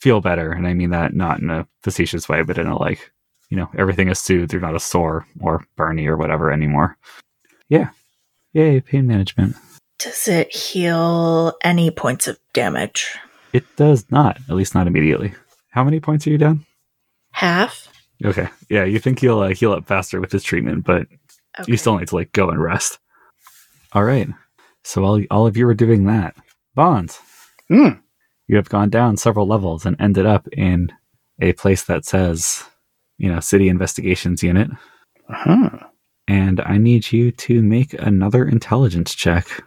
[0.00, 0.52] feel better.
[0.52, 3.10] And I mean that not in a facetious way, but in a like,
[3.50, 4.52] you know, everything is soothed.
[4.52, 6.96] You're not a sore or burny or whatever anymore.
[7.68, 7.90] Yeah,
[8.52, 9.56] yay, pain management.
[9.98, 13.16] Does it heal any points of damage?
[13.52, 15.32] It does not, at least not immediately.
[15.70, 16.66] How many points are you down?
[17.32, 17.88] Half.
[18.24, 18.48] Okay.
[18.68, 21.06] Yeah, you think he'll uh, heal up faster with this treatment, but
[21.58, 21.72] Okay.
[21.72, 22.98] you still need to like go and rest.
[23.96, 24.28] All right.
[24.84, 26.36] So all all of you are doing that.
[26.74, 27.18] Vons.
[27.68, 27.88] Hmm.
[28.46, 30.92] You have gone down several levels and ended up in
[31.40, 32.62] a place that says,
[33.16, 34.68] you know, City Investigations Unit.
[35.30, 35.70] Uh-huh.
[36.28, 39.64] And I need you to make another intelligence check.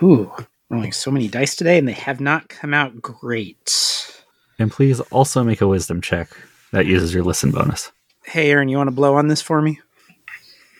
[0.00, 0.32] Ooh,
[0.70, 4.22] rolling so many dice today, and they have not come out great.
[4.60, 6.28] And please also make a wisdom check
[6.70, 7.90] that uses your listen bonus.
[8.24, 9.80] Hey, Erin, you want to blow on this for me?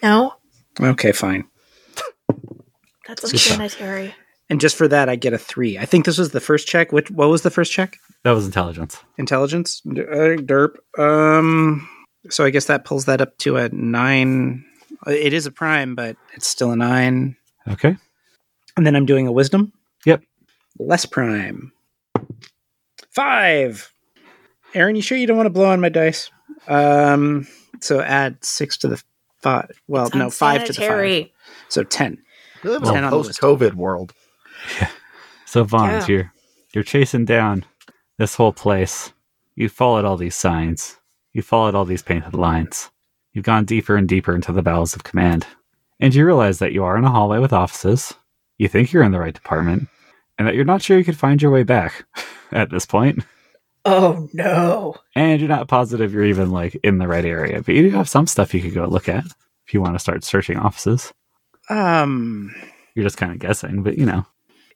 [0.05, 0.35] No,
[0.81, 1.45] Okay, fine.
[3.07, 3.61] That's Good job.
[3.61, 4.15] unsanitary.
[4.51, 5.79] And just for that, I get a three.
[5.79, 6.93] I think this was the first check.
[6.93, 7.99] Which what was the first check?
[8.25, 8.99] That was intelligence.
[9.19, 9.81] Intelligence.
[9.81, 10.75] D- uh, derp.
[10.99, 11.89] Um.
[12.31, 14.65] So I guess that pulls that up to a nine.
[15.07, 17.37] Uh, It is a prime, but it's still a nine.
[17.69, 17.97] Okay.
[18.77, 19.73] And then I'm doing a wisdom.
[20.05, 20.23] Yep.
[20.79, 21.73] Less prime.
[23.11, 23.93] Five.
[24.75, 26.31] Erin, you sure you don't want to blow on my dice?
[26.69, 27.47] Um.
[27.81, 29.03] So add six to the
[29.41, 29.71] five.
[29.89, 30.83] Well, It's no, five to the five.
[30.91, 31.33] unsanitary.
[31.69, 32.19] So ten.
[32.63, 33.41] We live Ten in a on the list.
[33.41, 34.13] post-COVID world.
[35.47, 36.15] So Vons, Yeah.
[36.15, 36.33] you're
[36.75, 37.65] you're chasing down
[38.19, 39.13] this whole place.
[39.57, 40.97] You followed all these signs.
[41.35, 42.91] You followed all these painted lines.
[43.35, 45.47] You've gone deeper and deeper into the bowels of command.
[46.01, 48.15] And you realize that you are in a hallway with offices.
[48.59, 49.89] You think you're in the right department,
[50.39, 52.05] and that you're not sure you could find your way back
[52.53, 53.25] at this point.
[53.85, 54.95] Oh no.
[55.17, 57.63] And you're not positive you're even like in the right area.
[57.63, 59.25] But you do have some stuff you could go look at
[59.67, 61.13] if you want to start searching offices.
[61.69, 62.55] Um.
[62.95, 64.27] You're just kind of guessing, but you know,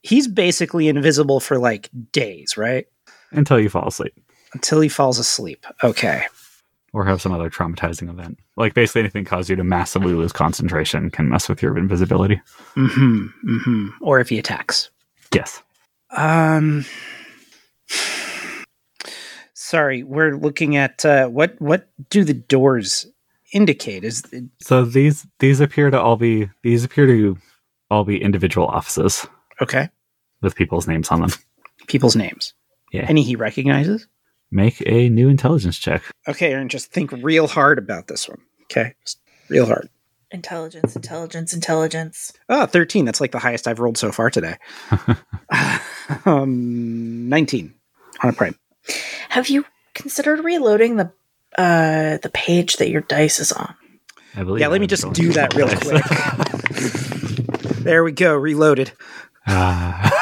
[0.02, 2.86] He's basically invisible for like days, right?
[3.32, 4.14] until you fall asleep.
[4.54, 5.66] Until he falls asleep.
[5.82, 6.22] Okay.
[6.92, 8.38] or have some other traumatizing event.
[8.56, 12.40] Like basically anything cause you to massively lose concentration can mess with your invisibility.
[12.76, 13.26] Mm-hmm.
[13.50, 13.86] Mm-hmm.
[14.00, 14.90] Or if he attacks.
[15.34, 15.62] Yes.
[16.10, 16.84] Um.
[19.54, 23.06] Sorry, we're looking at uh, what what do the doors
[23.56, 24.04] indicate?
[24.04, 24.22] Is
[24.60, 27.36] So these these appear to all be these appear to
[27.90, 29.26] all be individual offices
[29.60, 29.88] okay?
[30.42, 31.30] with people's names on them.
[31.86, 32.54] People's names.
[32.92, 33.06] Yeah.
[33.08, 34.06] Any he recognizes.
[34.50, 36.02] Make a new intelligence check.
[36.28, 38.40] Okay, and just think real hard about this one.
[38.64, 39.88] Okay, just real hard.
[40.30, 42.32] Intelligence, intelligence, intelligence.
[42.48, 43.04] Ah, 13.
[43.04, 44.56] That's like the highest I've rolled so far today.
[46.26, 47.74] um, 19
[48.22, 48.58] on a prime.
[49.28, 51.12] Have you considered reloading the
[51.58, 53.74] uh the page that your dice is on?
[54.34, 54.60] I believe.
[54.60, 56.04] Yeah, let me just do that real roll quick.
[57.84, 58.92] there we go, reloaded.
[59.46, 60.12] Ah.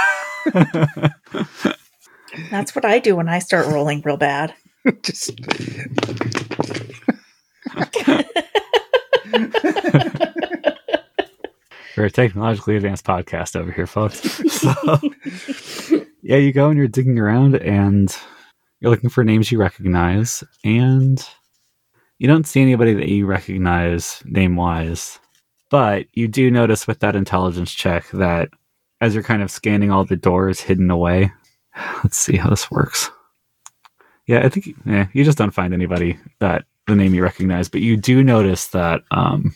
[2.51, 4.55] That's what I do when I start rolling real bad.
[5.03, 5.31] just
[11.97, 14.21] We're a technologically advanced podcast over here, folks.
[14.53, 14.75] So,
[16.23, 18.15] yeah, you go and you're digging around and
[18.81, 21.27] you're looking for names you recognize, and
[22.19, 25.19] you don't see anybody that you recognize name wise.
[25.71, 28.49] But you do notice with that intelligence check that
[29.01, 31.33] as you're kind of scanning all the doors hidden away,
[32.05, 33.11] let's see how this works.
[34.27, 37.81] Yeah, I think yeah, you just don't find anybody that the name you recognize, but
[37.81, 39.55] you do notice that um,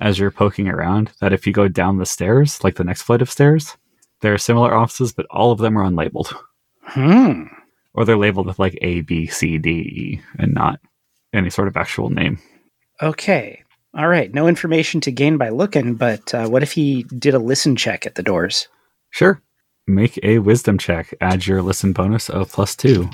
[0.00, 3.22] as you're poking around that if you go down the stairs, like the next flight
[3.22, 3.76] of stairs,
[4.20, 6.34] there are similar offices, but all of them are unlabeled.
[6.82, 7.44] hmm.
[7.94, 10.80] Or they're labeled with like A, B, C, D, E, and not
[11.32, 12.38] any sort of actual name.
[13.00, 13.62] Okay.
[13.96, 14.32] All right.
[14.34, 18.06] No information to gain by looking, but uh, what if he did a listen check
[18.06, 18.68] at the doors?
[19.10, 19.40] Sure.
[19.86, 21.14] Make a wisdom check.
[21.20, 23.08] Add your listen bonus of plus two.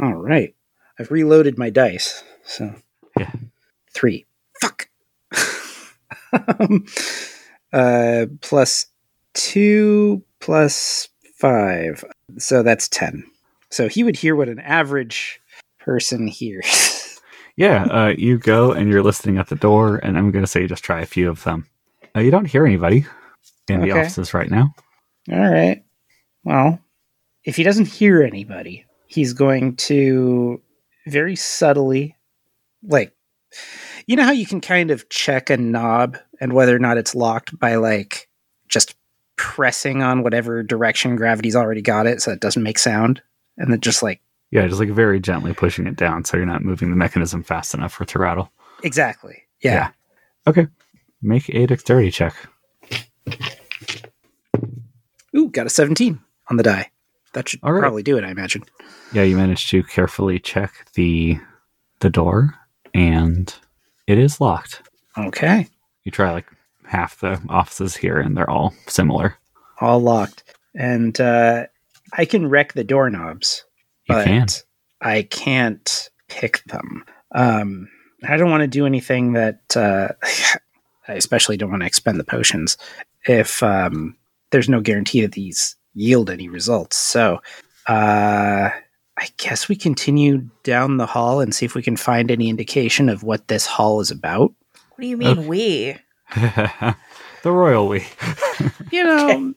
[0.00, 0.54] All right.
[0.98, 2.22] I've reloaded my dice.
[2.44, 2.74] So,
[3.18, 3.32] Yeah.
[3.92, 4.24] Three.
[4.60, 4.88] Fuck.
[6.60, 6.84] um,
[7.72, 8.86] uh, plus
[9.34, 12.04] two plus five.
[12.38, 13.24] So that's 10.
[13.76, 15.38] So he would hear what an average
[15.78, 17.02] person hears.
[17.58, 20.66] Yeah, uh, you go and you're listening at the door, and I'm going to say
[20.66, 21.66] just try a few of them.
[22.14, 23.06] Uh, you don't hear anybody
[23.66, 24.00] in the Okay.
[24.00, 24.74] offices right now.
[25.32, 25.82] All right.
[26.44, 26.78] Well,
[27.44, 30.60] if he doesn't hear anybody, he's going to
[31.06, 32.14] very subtly,
[32.82, 33.14] like,
[34.06, 37.14] you know how you can kind of check a knob and whether or not it's
[37.14, 38.28] locked by like
[38.68, 38.94] just
[39.36, 43.22] pressing on whatever direction gravity's already got it so it doesn't make sound?
[43.58, 46.62] And then just like, Yeah, just like very gently pushing it down so you're not
[46.64, 48.50] moving the mechanism fast enough for it to rattle.
[48.82, 49.42] exactly.
[49.62, 49.72] Yeah.
[49.74, 49.90] Yeah.
[50.46, 50.66] Okay.
[51.22, 52.34] Make a dexterity check.
[55.36, 56.90] Ooh, got a 17 on the die.
[57.34, 57.80] That should right.
[57.80, 58.62] probably do it, I imagine.
[59.12, 61.38] Yeah, you managed to carefully check the
[62.00, 62.54] the door
[62.94, 63.54] and
[64.06, 64.82] it is locked.
[65.18, 65.66] Okay.
[66.04, 66.46] You try like
[66.84, 69.36] half the offices here and they're all similar.
[69.80, 70.44] All locked.
[70.74, 71.66] And uh,
[72.12, 73.64] I can wreck the doorknobs.
[74.08, 74.46] You but can.
[75.00, 77.04] I can't pick them.
[77.34, 77.88] Um,
[78.26, 80.08] I don't want to do anything that uh,
[81.08, 82.76] I especially don't want to expend the potions
[83.26, 84.16] if um,
[84.50, 86.96] there's no guarantee that these yield any results.
[86.96, 87.40] So
[87.88, 88.70] uh,
[89.18, 93.08] I guess we continue down the hall and see if we can find any indication
[93.08, 94.52] of what this hall is about.
[94.90, 95.46] What do you mean Okay.
[95.48, 95.96] we?
[97.42, 98.04] the royal we.
[98.90, 99.52] You know, Okay.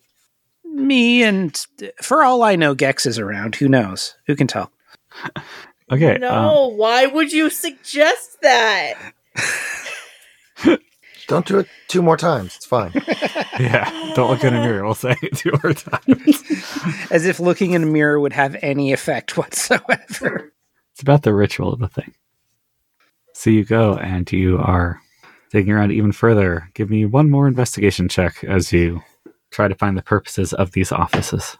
[0.74, 1.56] Me and
[2.02, 3.56] for all I know, Gex is around.
[3.56, 4.16] Who knows?
[4.28, 4.72] Who can tell?
[5.92, 6.14] Okay.
[6.14, 8.94] um, no, why would you suggest that?
[11.28, 12.56] Don't do it two more times.
[12.56, 12.92] It's fine.
[13.60, 14.14] yeah.
[14.16, 14.84] Don't look in a mirror.
[14.84, 16.44] We'll say it two more times.
[17.12, 20.54] As if looking in a mirror would have any effect whatsoever.
[20.94, 22.14] It's about the ritual of the thing.
[23.34, 25.00] So you go and you are
[25.52, 26.70] digging around even further.
[26.74, 29.02] Give me one more investigation check as you
[29.52, 31.58] try to find the purposes of these offices.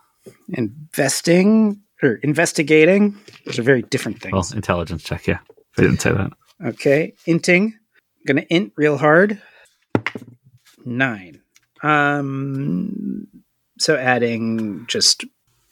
[0.50, 4.34] Investing or investigating, those are very different things.
[4.34, 5.40] Well, intelligence check, yeah.
[5.50, 6.32] If I didn't say that.
[6.66, 7.74] Okay, inting.
[8.28, 9.42] gonna int real hard.
[10.86, 11.42] Nine.
[11.82, 13.28] Um,
[13.78, 15.26] so adding just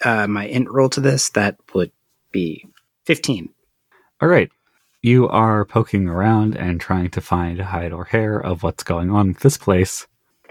[0.04, 1.92] uh, my int roll to this, that would
[2.32, 2.66] be
[3.06, 3.50] fifteen.
[4.22, 4.50] All right.
[5.04, 9.30] You are poking around and trying to find hide or hair of what's going on
[9.30, 10.08] with this place,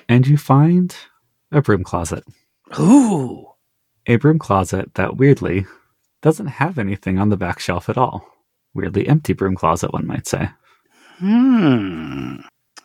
[0.09, 0.95] and you find
[1.53, 2.25] a broom closet.
[2.79, 3.47] Ooh,
[4.07, 5.67] A broom closet that weirdly
[6.23, 8.27] doesn't have anything on the back shelf at all.
[8.75, 10.49] Weirdly empty broom closet, one might say.
[11.19, 12.37] hmm.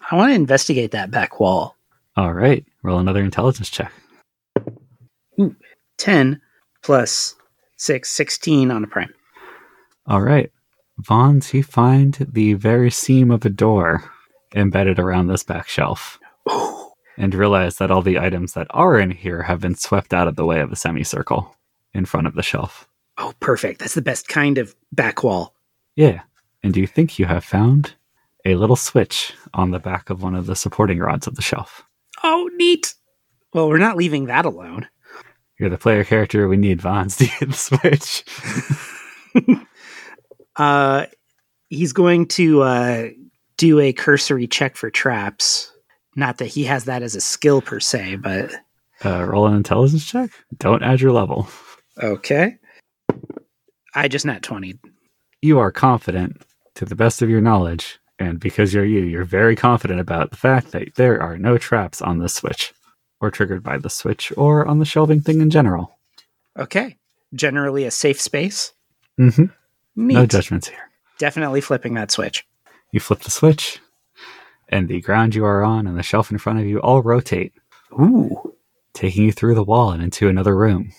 [0.09, 1.75] I want to investigate that back wall.
[2.17, 2.65] All right.
[2.83, 3.91] Roll another intelligence check.
[5.39, 5.55] Ooh,
[5.97, 6.41] Ten
[6.83, 7.35] plus
[7.77, 9.13] six, 16 on a prime.
[10.07, 10.51] All right.
[10.97, 14.03] Vons, you find the very seam of a door
[14.53, 16.19] embedded around this back shelf
[16.51, 16.80] Ooh,
[17.21, 20.35] and realize that all the items that are in here have been swept out of
[20.35, 21.55] the way of a semicircle
[21.93, 22.87] in front of the shelf.
[23.17, 23.79] oh, perfect.
[23.79, 25.55] That's the best kind of back wall.
[25.95, 26.21] Yeah.
[26.63, 27.93] And do you think you have found
[28.45, 31.83] a little switch on the back of one of the supporting rods of the shelf.
[32.23, 32.93] Oh, neat.
[33.53, 34.87] Well, we're not leaving that alone.
[35.59, 38.25] You're the player character we need, Vons, to get the switch.
[40.57, 41.05] Uh,
[41.69, 43.07] he's going to uh,
[43.55, 45.70] do a cursory check for traps.
[46.15, 48.51] Not that he has that as a skill per se, but
[49.03, 50.29] Uh, roll an intelligence check.
[50.57, 51.47] Don't add your level.
[52.01, 52.57] okay.
[53.95, 54.79] I just not 20.
[55.41, 56.41] You are confident
[56.75, 60.37] to the best of your knowledge, and because you're you, you're very confident about the
[60.37, 62.73] fact that there are no traps on this switch,
[63.19, 65.97] or triggered by the switch, or on the shelving thing in general.
[66.57, 66.97] Okay.
[67.33, 68.73] Generally a safe space.
[69.19, 69.45] Mm-hmm.
[69.95, 70.13] Neat.
[70.13, 70.89] No judgments here.
[71.17, 72.45] Definitely flipping that switch.
[72.91, 73.79] You flip the switch,
[74.71, 77.53] and the ground you are on and the shelf in front of you all rotate,
[77.93, 78.55] Ooh.
[78.93, 80.91] taking you through the wall and into another room.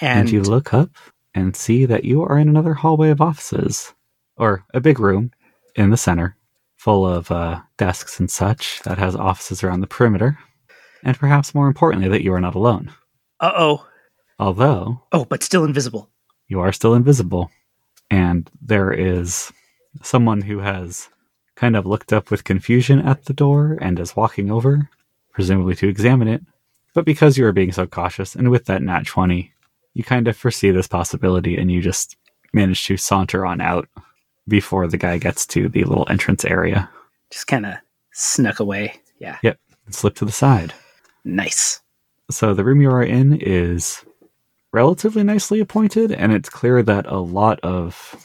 [0.00, 0.90] And, and you look up
[1.34, 3.92] and see that you are in another hallway of offices,
[4.36, 5.30] or a big room
[5.76, 6.36] in the center,
[6.76, 10.38] full of uh, desks and such that has offices around the perimeter,
[11.04, 12.92] and perhaps more importantly, that you are not alone.
[13.40, 13.86] uh oh.
[14.38, 16.08] Although Oh, but still invisible.
[16.48, 17.50] you are still invisible,
[18.10, 19.52] and there is
[20.02, 21.08] someone who has
[21.60, 24.88] kind of looked up with confusion at the door and is walking over,
[25.32, 26.42] presumably to examine it.
[26.94, 29.52] But because you are being so cautious, and with that nat 20,
[29.92, 32.16] you kind of foresee this possibility and you just
[32.54, 33.88] manage to saunter on out
[34.48, 36.88] before the guy gets to the little entrance area
[37.30, 37.74] Just kind of
[38.12, 38.94] snuck away.
[39.18, 39.36] Yeah.
[39.44, 40.72] and slip to the side.
[41.24, 41.82] Nice.
[42.30, 44.02] So the room you are in is
[44.72, 48.16] relatively nicely appointed, and it's clear that a lot of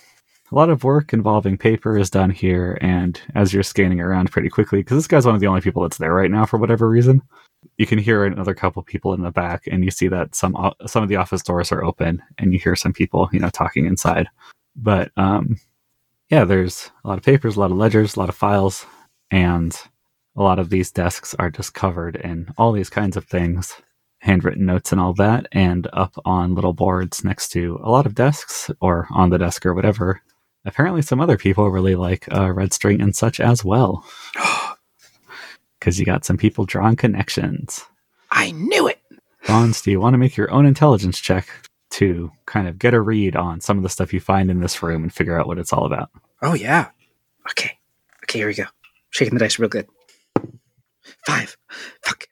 [0.51, 2.77] a lot of work involving paper is done here.
[2.81, 5.81] And as you're scanning around pretty quickly, because this guy's one of the only people
[5.81, 7.21] that's there right now for whatever reason,
[7.77, 11.01] you can hear another couple people in the back, and you see that some some
[11.01, 14.27] of the office doors are open, and you hear some people, you know, talking inside.
[14.75, 15.59] But um,
[16.29, 18.85] yeah, there's a lot of papers, a lot of ledgers, a lot of files,
[19.31, 19.75] and
[20.35, 23.73] a lot of these desks are just covered in all these kinds of things
[24.19, 28.15] handwritten notes and all that and up on little boards next to a lot of
[28.15, 30.19] desks or on the desk or whatever
[30.65, 34.05] apparently some other people really like uh, red string and such as well
[35.79, 37.85] because you got some people drawing connections
[38.31, 38.99] I knew it.
[39.43, 41.47] Vons, do you want to make your own intelligence check
[41.91, 44.83] to kind of get a read on some of the stuff you find in this
[44.83, 46.09] room and figure out what it's all about
[46.41, 46.89] Oh, yeah.
[47.51, 47.77] Okay.
[48.23, 48.65] Okay, here we go.
[49.11, 49.87] Shaking the dice real good.
[51.25, 51.55] Five.
[52.03, 52.27] Fuck.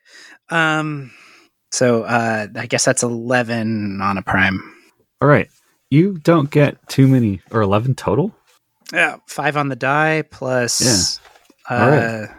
[0.49, 1.11] Um,
[1.71, 4.59] so uh, I guess that's 11 on a prime.
[5.21, 5.47] all right
[5.93, 8.33] you don't get too many or 11 total
[8.91, 9.17] Yeah.
[9.27, 11.19] Five on the die plus.
[11.69, 12.29] All Uh, right.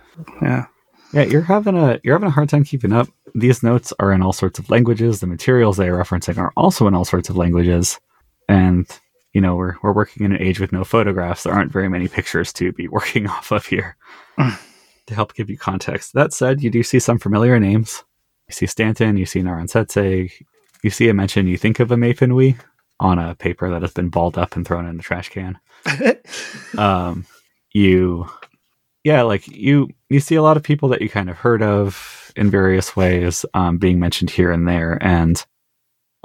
[0.42, 0.66] Yeah.
[1.12, 3.08] Yeah, you're having a you're having a hard time keeping up.
[3.36, 5.20] These notes are in all sorts of languages.
[5.20, 8.00] The materials they are referencing are also in all sorts of languages,
[8.48, 8.84] and
[9.32, 11.44] you know, we're we're working in an age with no photographs.
[11.44, 13.96] There aren't very many pictures to be working off of here
[14.38, 16.14] to help give you context.
[16.14, 18.02] That said, you do see some familiar names.
[18.48, 20.32] You see Stanton, you see Naran Setseg,
[20.82, 22.56] you see a mention you think of a Mapenwi
[23.00, 25.58] on a paper that has been balled up and thrown in the trash can.
[26.78, 27.26] Um,
[27.72, 28.28] you,
[29.04, 32.32] yeah, like you, you see a lot of people that you kind of heard of
[32.36, 35.44] in various ways um, being mentioned here and there, and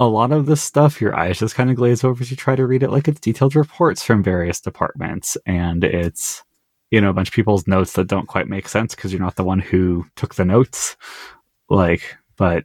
[0.00, 2.56] a lot of this stuff your eyes just kind of glaze over as you try
[2.56, 6.42] to read it, like it's detailed reports from various departments, and it's
[6.90, 9.36] you know a bunch of people's notes that don't quite make sense because you're not
[9.36, 10.96] the one who took the notes,
[11.68, 12.64] like, but.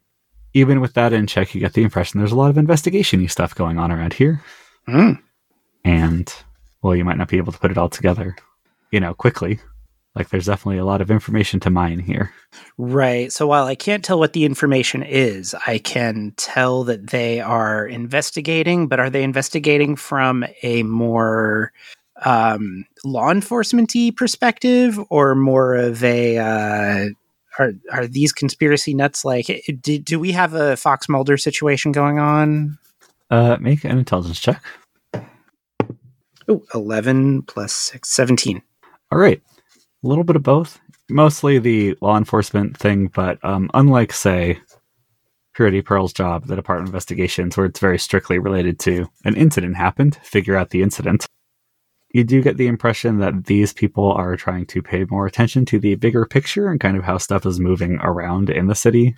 [0.56, 3.54] Even with that in check, you get the impression there's a lot of investigation-y stuff
[3.54, 4.42] going on around here
[4.88, 5.20] Mm.
[5.84, 6.34] and
[6.82, 8.36] well you might not be able to put it all together
[8.92, 9.60] you know quickly
[10.16, 12.32] like there's definitely a lot of information to mine here
[12.78, 13.32] Right.
[13.34, 17.86] So while I can't tell what the information is, I can tell that they are
[17.88, 21.74] investigating, but are they investigating from a more
[22.24, 26.38] um, law enforcement perspective or more of a.
[26.38, 27.10] Uh,
[27.60, 29.26] are, are these conspiracy nuts?
[29.26, 29.48] Like
[29.82, 32.78] do, do we have a fox mulder situation going on?
[33.30, 34.64] Uh make an intelligence check.
[36.48, 38.62] Oh 11 plus 6 17
[39.12, 39.42] all right.
[40.04, 40.80] A little bit of both.
[41.10, 44.60] Mostly the law enforcement thing but um unlike say
[45.54, 49.76] purity pearl's job the department of investigations where it's very strictly related to an incident
[49.76, 51.26] happened figure out the incident
[52.16, 55.78] you do get the impression that these people are trying to pay more attention to
[55.78, 59.18] the bigger picture and kind of how stuff is moving around in the city,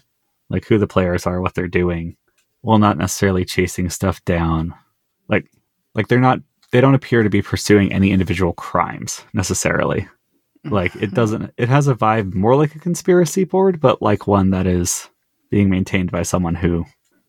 [0.50, 2.18] like who the players are, what they're doing,
[2.62, 4.74] while not necessarily chasing stuff down.
[5.30, 5.46] Like,
[5.94, 6.40] like they're not,
[6.72, 10.08] they don't appear to be pursuing any individual crimes necessarily.
[10.64, 14.50] Like it doesn't, it has a vibe more like a conspiracy board, but like one
[14.50, 15.08] that is
[15.52, 16.84] being maintained by someone who,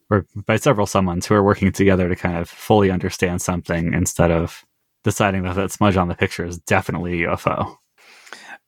[0.09, 4.31] or by several someones who are working together to kind of fully understand something instead
[4.31, 4.65] of
[5.09, 7.77] deciding that that smudge on the picture is definitely a UFO.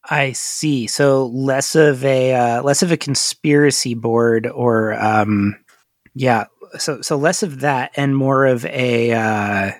[0.08, 0.86] I see.
[0.86, 5.62] So less of a uh, less of a conspiracy board, or um,
[6.14, 6.46] yeah.
[6.78, 9.72] So so less of that, and more of a uh,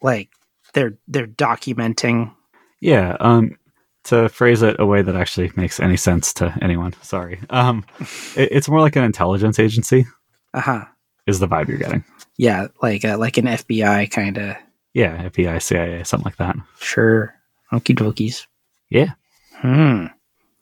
[0.00, 0.30] like
[0.72, 2.34] they're they're documenting.
[2.80, 3.16] Yeah.
[3.20, 3.58] Um.
[4.04, 6.94] To phrase it a way that actually makes any sense to anyone.
[7.02, 7.40] Sorry.
[7.50, 7.84] Um.
[8.36, 10.06] It, it's more like an intelligence agency.
[10.54, 10.84] Uh huh.
[11.26, 12.04] Is the vibe you're getting?
[12.38, 14.56] Yeah, like uh, like an FBI kind of.
[14.96, 15.28] Yeah.
[15.28, 16.56] FBI, CIA, something like that.
[16.80, 17.34] Sure.
[17.70, 18.46] Okie dokies.
[18.88, 19.12] Yeah.
[19.56, 20.06] Hmm.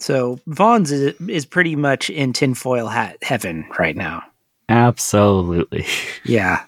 [0.01, 4.25] So Vons is, is pretty much in tinfoil hat heaven right now.
[4.69, 5.87] Absolutely.
[6.25, 6.65] Yeah.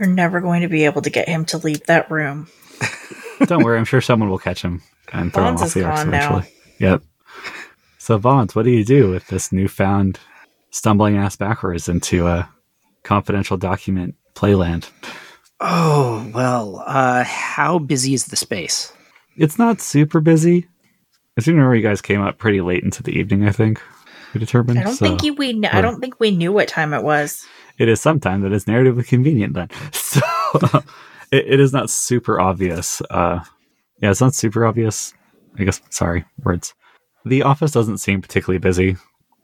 [0.00, 2.48] We're never going to be able to get him to leave that room.
[3.44, 3.78] Don't worry.
[3.78, 4.80] I'm sure someone will catch him
[5.12, 6.28] and throw him off the arcs gone now.
[6.38, 6.54] eventually.
[6.78, 7.02] Yep.
[7.98, 10.18] So Vons, what do you do with this newfound
[10.70, 12.48] stumbling ass backwards into a
[13.02, 14.88] confidential document playland?
[15.64, 16.82] Oh well.
[16.86, 18.92] Uh, how busy is the space?
[19.36, 20.66] It's not super busy.
[21.38, 23.46] I seem to remember you guys came up pretty late into the evening.
[23.48, 23.80] I think
[24.34, 24.80] we determined.
[24.80, 25.52] I don't so think you, we.
[25.52, 27.46] kn- I don't think we knew what time it was.
[27.78, 29.54] it is sometime that is narratively convenient.
[29.54, 30.20] Then, so
[31.32, 33.00] it, it is not super obvious.
[33.08, 33.40] Uh,
[34.00, 35.14] yeah, it's not super obvious.
[35.58, 35.80] I guess.
[35.90, 36.74] Sorry, words.
[37.24, 38.96] The office doesn't seem particularly busy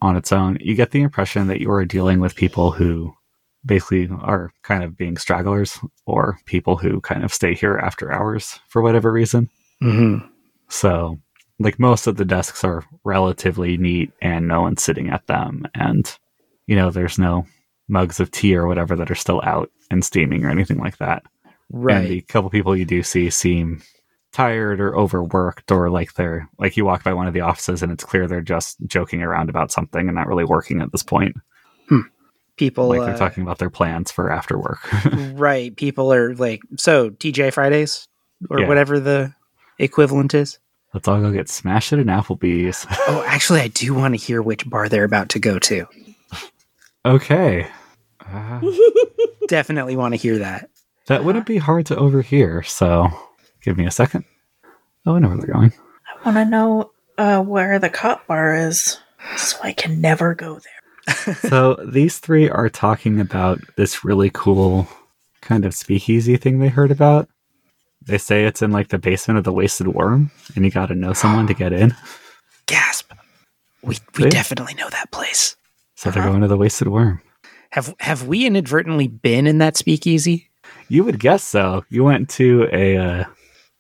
[0.03, 0.59] on its own.
[0.61, 3.15] You get the impression that you are dealing with people who
[3.69, 8.59] basically are kind of being stragglers or people who kind of stay here after hours
[8.69, 9.49] for whatever reason.
[9.81, 10.27] Mm-hmm.
[10.69, 11.19] So,
[11.61, 15.67] like most of the desks are relatively neat and no one's sitting at them.
[15.75, 16.19] And,
[16.67, 17.47] you know, there's no
[17.89, 21.23] mugs of tea or whatever that are still out and steaming or anything like that.
[21.71, 21.97] Right.
[21.97, 23.83] And the couple people you do see seem
[24.33, 27.91] tired or overworked or like they're like you walk by one of the offices and
[27.91, 31.35] it's clear they're just joking around about something and not really working at this point.
[32.59, 34.81] People like they're uh, talking about their plans for after work.
[35.35, 38.07] right people are like so tj fridays
[38.51, 38.69] or Yeah.
[38.69, 39.33] whatever the
[39.79, 40.59] equivalent is
[40.95, 42.87] Let's all go get smashed at an Applebee's.
[43.09, 45.87] oh actually i do want to hear which bar they're about to go to
[47.05, 47.67] okay.
[48.31, 48.61] Uh,
[49.49, 50.69] definitely want to hear that
[51.07, 53.09] that wouldn't be hard to overhear, so
[53.63, 54.25] give me a second.
[55.07, 55.73] Oh, I know where they're going.
[56.23, 58.99] I want to know uh, where the cop bar is,
[59.39, 60.78] so I can never go there.
[61.49, 64.89] So these three are talking about this really cool
[65.41, 67.29] kind of speakeasy thing they heard about.
[68.05, 70.95] They say it's in like the basement of the Wasted Worm, and you got to
[70.95, 71.95] know someone to get in.
[72.67, 73.13] gasp
[73.83, 74.31] we we Yeah.
[74.31, 75.57] definitely know that place
[75.97, 76.31] So they're Uh-huh.
[76.33, 77.21] going to the Wasted Worm.
[77.71, 80.49] have have we inadvertently been in that speakeasy
[80.89, 81.85] You would guess so.
[81.89, 83.25] You went to a uh,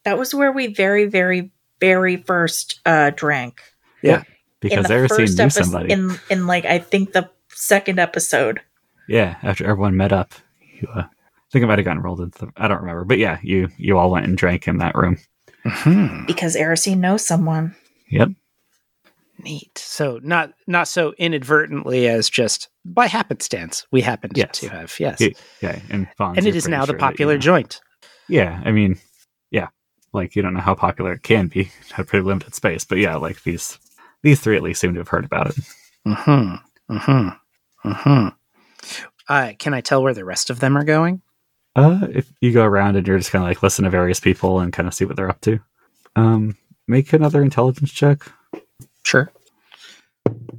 [0.04, 1.50] That was where we very, very,
[1.80, 3.60] very first uh, drank.
[4.61, 5.92] Because in the Erisine first knew somebody.
[5.92, 8.61] in in like I think the second episode.
[9.09, 10.34] yeah, after everyone met up,
[10.80, 11.04] you uh,
[11.52, 12.38] think I might have gotten rolled into.
[12.46, 15.18] The, I don't remember, but yeah, you you all went and drank in that room.
[15.64, 16.26] Mhm.
[16.26, 17.74] Because Erisine knows someone.
[18.11, 18.30] Yep.
[19.44, 19.78] Neat.
[19.78, 24.59] So not not so inadvertently as just by happenstance we happened Yes.
[24.61, 25.28] to have yes, Yeah,
[25.62, 27.40] yeah, and Vons, and it you're is pretty now the sure that you popular know.
[27.40, 27.80] joint.
[28.28, 28.98] Yeah, I mean,
[29.52, 29.68] yeah,
[30.12, 31.61] like you don't know how popular it can be.
[31.86, 33.78] It had pretty limited space, but yeah, like these
[34.22, 35.56] these three at least seem to have heard about it.
[36.06, 36.54] Hmm.
[36.90, 37.28] Hmm.
[37.84, 38.28] Hmm.
[39.28, 41.20] Uh, can I tell where the rest of them are going?
[41.76, 44.60] Uh, if you go around and you're just kind of like listen to various people
[44.60, 45.60] and kind of see what they're up to,
[46.16, 46.56] um,
[46.86, 48.22] make another intelligence check.
[49.04, 49.30] Sure.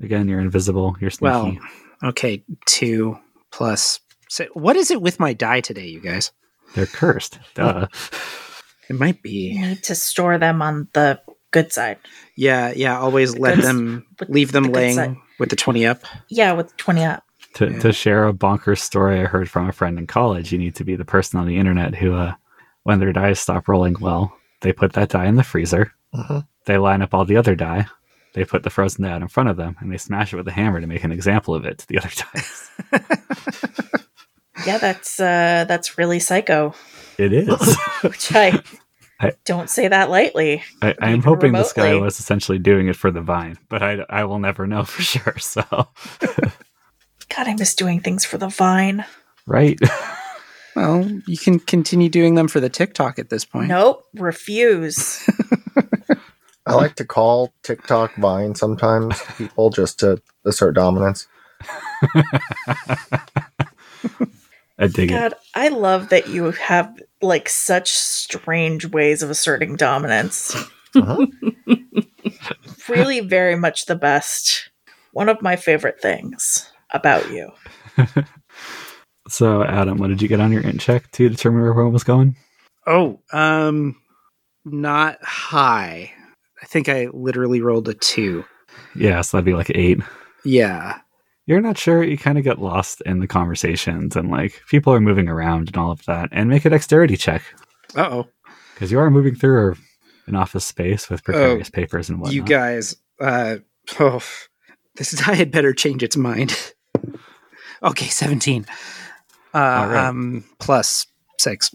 [0.01, 0.95] Again, you're invisible.
[1.01, 1.31] You're sneaky.
[1.31, 1.57] Well,
[2.11, 3.17] okay, two
[3.51, 3.99] plus.
[4.29, 6.31] So what is it with my die today, you guys?
[6.75, 7.39] they're cursed.
[7.55, 7.87] Duh.
[8.89, 9.57] It might You be.
[9.61, 11.19] need to store them on the
[11.51, 11.97] good side.
[12.35, 12.99] Yeah, yeah.
[12.99, 16.01] Always The let good- them leave them the laying with the twenty up.
[16.29, 17.23] Yeah, with 20 up.
[17.55, 17.79] to, Yeah.
[17.79, 20.83] to share a bonkers story I heard from a friend in college, you need to
[20.83, 22.33] be the person on the internet who, uh,
[22.83, 25.91] when their dice stop rolling well, they put that die in the freezer.
[26.13, 26.45] Mhm.
[26.65, 27.87] They line up all the other die.
[28.35, 30.47] They put the frozen die out in front of them, and they smash it with
[30.47, 32.69] a hammer to make an example of it to the other dice.
[34.65, 36.73] Yeah, that's uh that's really psycho.
[37.17, 37.47] it is.
[38.03, 38.61] Which I,
[39.19, 40.63] I- don't say that lightly.
[40.81, 43.83] I, I am Even hoping this guy was essentially doing it for the vine, but
[43.83, 45.37] I, I will never know for sure.
[45.39, 45.61] So,
[47.29, 49.05] God, I miss doing things for the vine.
[49.45, 49.79] right?
[50.75, 53.67] Well, you can continue doing them for the TikTok at this point.
[53.67, 55.27] Nope, refuse.
[56.65, 61.27] I like to call TikTok Vine sometimes people just to assert dominance.
[64.77, 65.15] I dig it.
[65.15, 70.55] God, I love that you have like such strange ways of asserting dominance.
[70.95, 71.27] Uh-huh.
[72.89, 74.69] really, very much the best.
[75.11, 77.51] One of my favorite things about you.
[79.29, 82.03] So, Adam, what did you get on your int check to determine where everyone was
[82.03, 82.35] going?
[82.87, 83.95] Oh, um,
[84.65, 86.11] not high.
[86.61, 88.43] I think I literally rolled a two.
[88.95, 89.99] Yeah, so that'd be like eight.
[90.43, 90.99] Yeah.
[91.49, 94.99] You're not sure, you kind of get lost in the conversations and like people are
[95.01, 96.29] moving around and all of that.
[96.31, 97.41] And make a dexterity check
[97.95, 98.27] Uh oh.
[98.75, 99.75] because you are moving through
[100.27, 102.35] an office space with precarious papers and whatnot.
[102.35, 103.55] You guys, uh,
[103.99, 104.21] oh,
[104.95, 106.55] this die had better change its mind.
[107.83, 108.67] okay, 17.
[109.51, 110.05] Uh, right.
[110.05, 111.07] um, plus
[111.39, 111.73] six.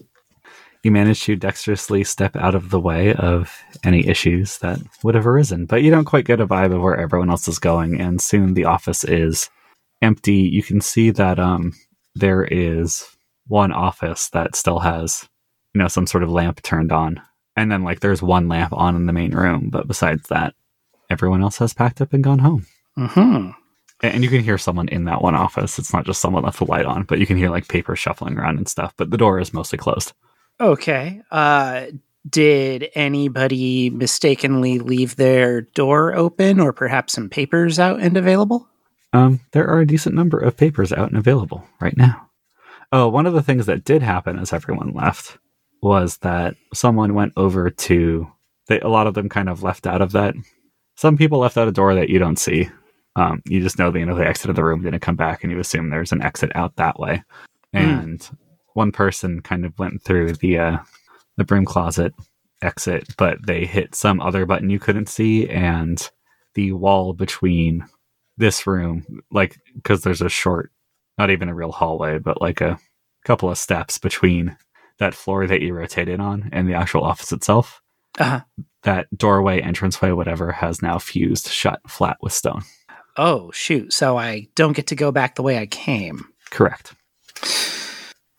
[0.83, 5.27] you manage to dexterously step out of the way of any issues that would have
[5.27, 7.99] arisen, but you don't quite get a vibe of where everyone else is going.
[7.99, 9.49] And soon the office is
[10.01, 10.35] empty.
[10.35, 11.73] You can see that um,
[12.15, 13.05] there is
[13.47, 15.27] one office that still has,
[15.73, 17.21] you know, some sort of lamp turned on,
[17.55, 19.69] and then like there's one lamp on in the main room.
[19.71, 20.53] But besides that,
[21.09, 22.65] everyone else has packed up and gone home.
[22.97, 23.49] hmm
[24.03, 25.77] A- And you can hear someone in that one office.
[25.79, 28.37] It's not just someone left the light on, but you can hear like paper shuffling
[28.37, 28.93] around and stuff.
[28.97, 30.13] But the door is mostly closed.
[30.59, 31.21] Okay.
[31.31, 31.87] Uh,
[32.27, 38.67] did anybody mistakenly leave their door open or perhaps some papers out and available?
[39.15, 42.29] Um, there are a decent number of papers out and available right now.
[42.91, 45.37] Oh, one of the things that did happen as everyone left
[45.81, 48.27] was that someone went over to.
[48.67, 50.35] They, a lot of them kind of left out of that.
[50.97, 52.69] Some people left out a door that you don't see.
[53.15, 55.51] Um, you just know that you know they exited the room, didn't come back, and
[55.51, 57.23] you assume there's an exit out that way.
[57.71, 58.29] And
[58.73, 60.77] one person kind of went through the uh,
[61.37, 62.13] the broom closet
[62.61, 66.09] exit, but they hit some other button you couldn't see, and
[66.55, 67.85] the wall between
[68.37, 70.71] this room, like, because there's a short,
[71.17, 72.79] not even a real hallway, but like a
[73.23, 74.57] couple of steps between
[74.99, 77.81] that floor that you rotated on and the actual office itself.
[78.19, 78.41] Uh-huh.
[78.83, 82.61] That doorway, entranceway, whatever, has now fused shut flat with stone.
[83.17, 83.93] Oh, shoot.
[83.93, 86.25] So I don't get to go back the way I came.
[86.49, 86.93] Correct.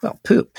[0.03, 0.57] Well, poop.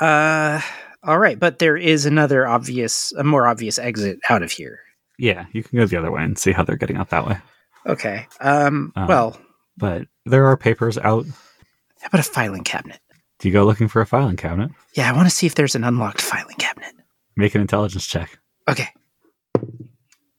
[0.00, 0.60] Uh,
[1.02, 1.38] all right.
[1.38, 4.80] But there is another obvious, a more obvious exit out of here.
[5.18, 7.38] Yeah, you can go the other way and see how they're getting out that way.
[7.88, 8.26] Okay.
[8.40, 9.40] Um, Um, well,
[9.76, 11.24] But there are papers out.
[12.00, 13.00] how about a filing cabinet?
[13.38, 14.70] Do you go looking for a filing cabinet?
[14.94, 16.92] Yeah, I want to see if there's an unlocked filing cabinet.
[17.36, 18.38] Make an intelligence check.
[18.68, 18.88] Okay.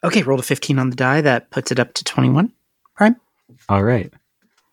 [0.04, 1.22] Okay, rolled a 15 on the die.
[1.22, 2.52] That puts it up to 21.
[2.96, 3.16] Prime?
[3.68, 4.14] All right.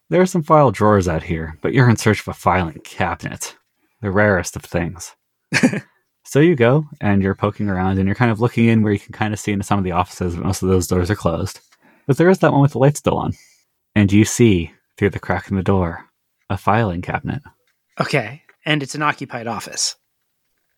[0.08, 3.56] There are some file drawers out here, but you're in search of a filing cabinet,
[4.02, 5.14] the rarest of things.
[6.24, 8.98] so you go and you're poking around and you're kind of looking in where you
[9.00, 11.16] can kind of see into some of the offices, but most of those doors are
[11.16, 11.60] closed.
[12.06, 13.32] But there is that one with the light still on.
[13.94, 16.04] And you see through the crack in the door
[16.48, 17.42] a filing cabinet.
[18.00, 18.42] Okay.
[18.64, 19.96] And it's an occupied office.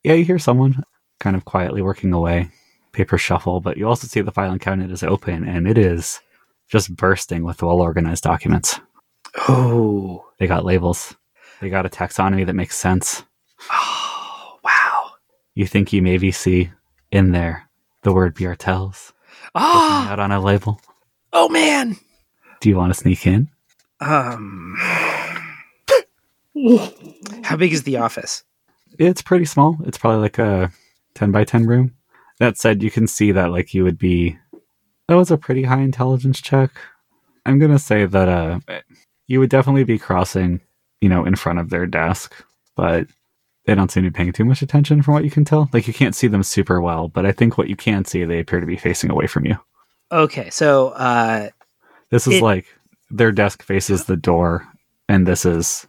[0.04, 0.82] Yeah, you hear someone
[1.20, 2.50] kind of quietly working away,
[2.92, 6.20] paper shuffle, but you also see the filing cabinet is open and it is
[6.68, 8.80] just bursting with well organized documents.
[9.48, 10.24] Oh.
[10.38, 11.16] They got labels.
[11.60, 13.24] They got a taxonomy that makes sense.
[13.72, 15.10] Oh, wow.
[15.54, 16.70] You think you maybe see
[17.10, 17.68] in there
[18.02, 19.12] the word Bjartels
[19.54, 20.80] Ah, out on a label.
[21.32, 21.96] Oh man.
[22.60, 23.48] Do you want to sneak in?
[24.00, 24.76] Um,
[27.42, 28.44] how big is the office?
[28.98, 29.76] It's pretty small.
[29.84, 30.72] It's probably like a
[31.14, 31.94] 10 by 10 room.
[32.40, 34.38] That said, you can see that like you would be
[35.08, 36.70] that was a pretty high intelligence check.
[37.46, 38.60] I'm going to say that uh
[39.26, 40.60] you would definitely be crossing,
[41.00, 42.34] you know, in front of their desk,
[42.76, 43.06] but
[43.66, 45.68] they don't seem to be paying too much attention from what you can tell.
[45.72, 48.40] Like you can't see them super well, but I think what you can see they
[48.40, 49.58] appear to be facing away from you.
[50.10, 51.50] Okay, so uh,
[52.10, 52.66] This is It- like
[53.10, 54.66] their desk faces the door
[55.08, 55.86] and this is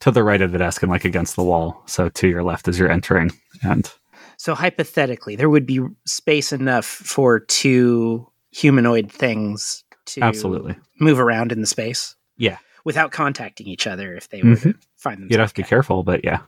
[0.00, 1.82] to the right of the desk and like against the wall.
[1.86, 3.30] So to your left as you're entering
[3.62, 3.90] and
[4.38, 10.74] so hypothetically, there would be space enough for two humanoid things to absolutely.
[11.00, 12.16] move around in the space.
[12.36, 12.56] Yeah.
[12.84, 15.30] without contacting each other if they were to find themselves.
[15.30, 16.40] You'd have to be careful, but yeah.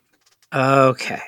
[0.53, 1.21] Okay.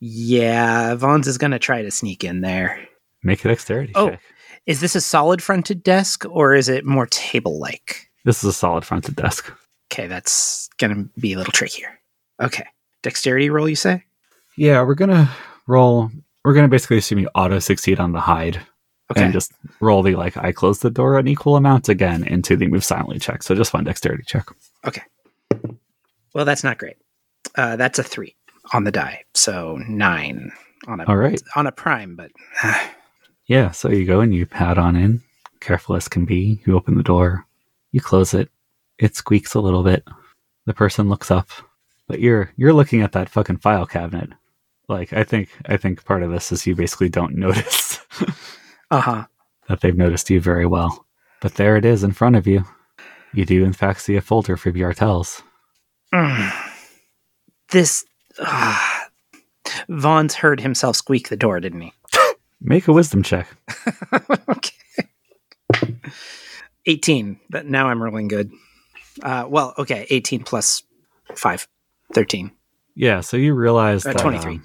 [0.00, 2.86] Yeah, Vons is going to try to sneak in there.
[3.22, 4.10] Make a dexterity Oh.
[4.10, 4.20] check.
[4.66, 8.08] Is this a solid fronted desk or is it more table like?
[8.24, 9.50] This is a solid fronted desk.
[9.92, 11.98] Okay, that's going to be a little trickier.
[12.40, 12.66] Okay.
[13.02, 14.04] Dexterity roll, you say?
[14.56, 15.30] Yeah, we're gonna
[15.66, 16.10] roll.
[16.44, 18.60] We're gonna basically assume you auto succeed on the hide,
[19.10, 19.22] Okay.
[19.24, 22.66] and just roll the like I close the door an equal amount again into the
[22.66, 23.42] move silently check.
[23.42, 24.46] So just one dexterity check.
[24.86, 25.02] Okay.
[26.34, 26.96] Well, that's not great.
[27.56, 28.36] Uh, that's a three
[28.74, 29.24] on the die.
[29.34, 30.52] So nine
[30.86, 31.40] on a, All right.
[31.56, 32.30] on a prime, but
[33.50, 33.72] Yeah.
[33.72, 35.22] So you go and you pad on in,
[35.58, 36.60] careful as can be.
[36.64, 37.44] You open the door,
[37.90, 38.48] you close it.
[38.96, 40.06] It squeaks a little bit.
[40.66, 41.48] The person looks up,
[42.06, 44.30] but you're you're looking at that fucking file cabinet.
[44.88, 47.98] Like I think I think part of this is you basically don't notice.
[48.92, 49.26] uh huh.
[49.68, 51.04] that they've noticed you very well.
[51.40, 52.64] But there it is in front of you.
[53.32, 55.42] You do, in fact, see a folder for Bjartels.
[57.70, 58.04] This.
[58.38, 59.08] ah.
[59.88, 61.92] Vons heard himself squeak the door, didn't he?
[62.60, 63.48] Make a wisdom check.
[64.48, 65.96] okay.
[66.86, 67.40] 18.
[67.48, 68.50] But now I'm rolling good.
[69.22, 70.06] Uh, well, okay.
[70.10, 70.82] 18 plus
[71.34, 71.68] 5.
[72.14, 72.50] 13.
[72.96, 74.54] Yeah, so you realize Uh, that 23.
[74.54, 74.62] um,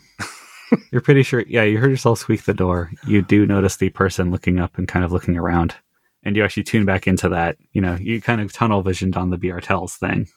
[0.91, 1.41] you're pretty sure.
[1.47, 2.91] Yeah, you heard yourself squeak the door.
[3.07, 5.75] You do notice the person looking up and kind of looking around,
[6.23, 7.57] and you actually tune back into that.
[7.73, 10.27] You know, you kind of tunnel visioned on the Bjartels thing,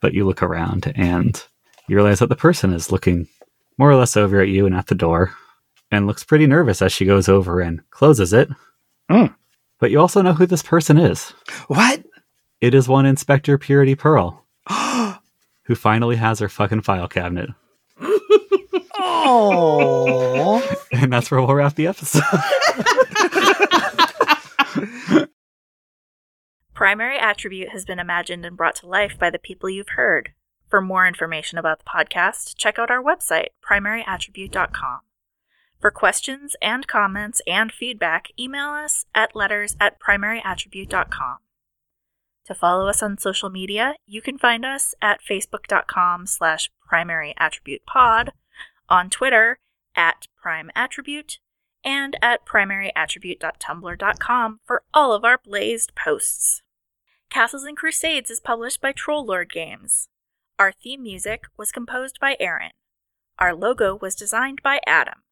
[0.00, 1.40] but you look around and
[1.88, 3.28] you realize that the person is looking
[3.78, 5.32] more or less over at you and at the door,
[5.90, 8.48] and looks pretty nervous as she goes over and closes it.
[9.10, 9.34] Mm.
[9.78, 11.30] But you also know who this person is.
[11.68, 12.02] What?
[12.60, 14.44] It is one Inspector Purity Pearl,
[15.64, 17.50] who finally has her fucking file cabinet.
[18.98, 20.62] oh.
[20.92, 22.22] And that's where we'll wrap the episode.
[26.74, 30.32] Primary Attribute has been imagined and brought to life by the people you've heard.
[30.68, 35.00] For more information about the podcast, check out our website, primaryattribute.com.
[35.86, 41.36] For questions and comments and feedback, email us at letters at primaryattribute.com.
[42.46, 48.30] To follow us on social media, you can find us at facebook.com slash primaryattributepod,
[48.88, 49.60] on Twitter
[49.94, 51.38] at primeattribute,
[51.84, 56.62] and at primaryattribute.tumblr.com for all of our blazed posts.
[57.30, 60.08] Castles and Crusades is published by Troll Lord Games.
[60.58, 62.72] Our theme music was composed by Erin.
[63.38, 65.22] Our logo was designed by Adam.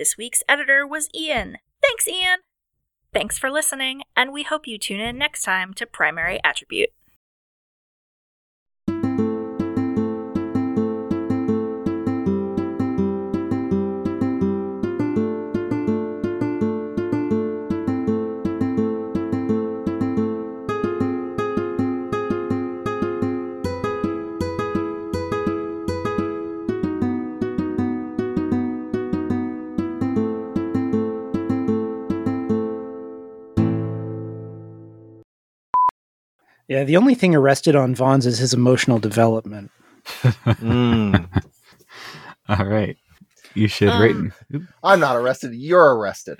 [0.00, 1.58] This week's editor was Ian.
[1.82, 2.38] Thanks, Ian!
[3.12, 6.88] Thanks for listening, and we hope you tune in next time to Primary Attribute.
[36.70, 39.72] Yeah, the only thing arrested on Vons is his emotional development.
[40.04, 41.28] Mm.
[42.48, 42.96] All right.
[43.54, 44.14] You should rate.
[44.14, 44.32] Um,
[44.84, 45.52] I'm not arrested.
[45.52, 46.38] You're arrested.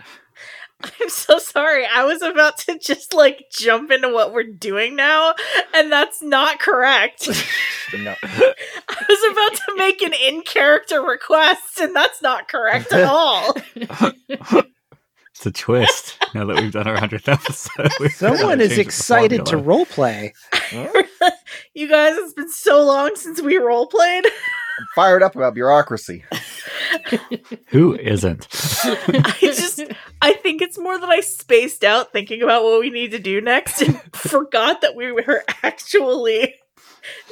[0.85, 1.85] I'm so sorry.
[1.85, 5.35] I was about to just like jump into what we're doing now,
[5.75, 7.29] and that's not correct.
[7.93, 8.15] No.
[8.23, 13.57] I was about to make an in character request, and that's not correct at all.
[15.41, 16.19] It's a twist.
[16.35, 19.69] now that we've done our hundredth episode, Someone is excited to formula.
[19.69, 20.35] role play.
[21.75, 24.27] you guys, it's been so long since we role played.
[24.27, 26.27] I'm fired up about bureaucracy.
[27.69, 28.49] Who isn't?
[28.53, 29.83] I just,
[30.21, 33.41] I think it's more that I spaced out thinking about what we need to do
[33.41, 36.55] next and forgot that we were actually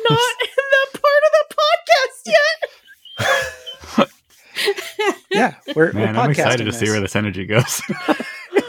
[0.08, 2.32] not in that part of the podcast
[3.98, 4.08] yet.
[5.30, 7.82] Yeah, we're, Man, we're I'm excited to see where this energy goes.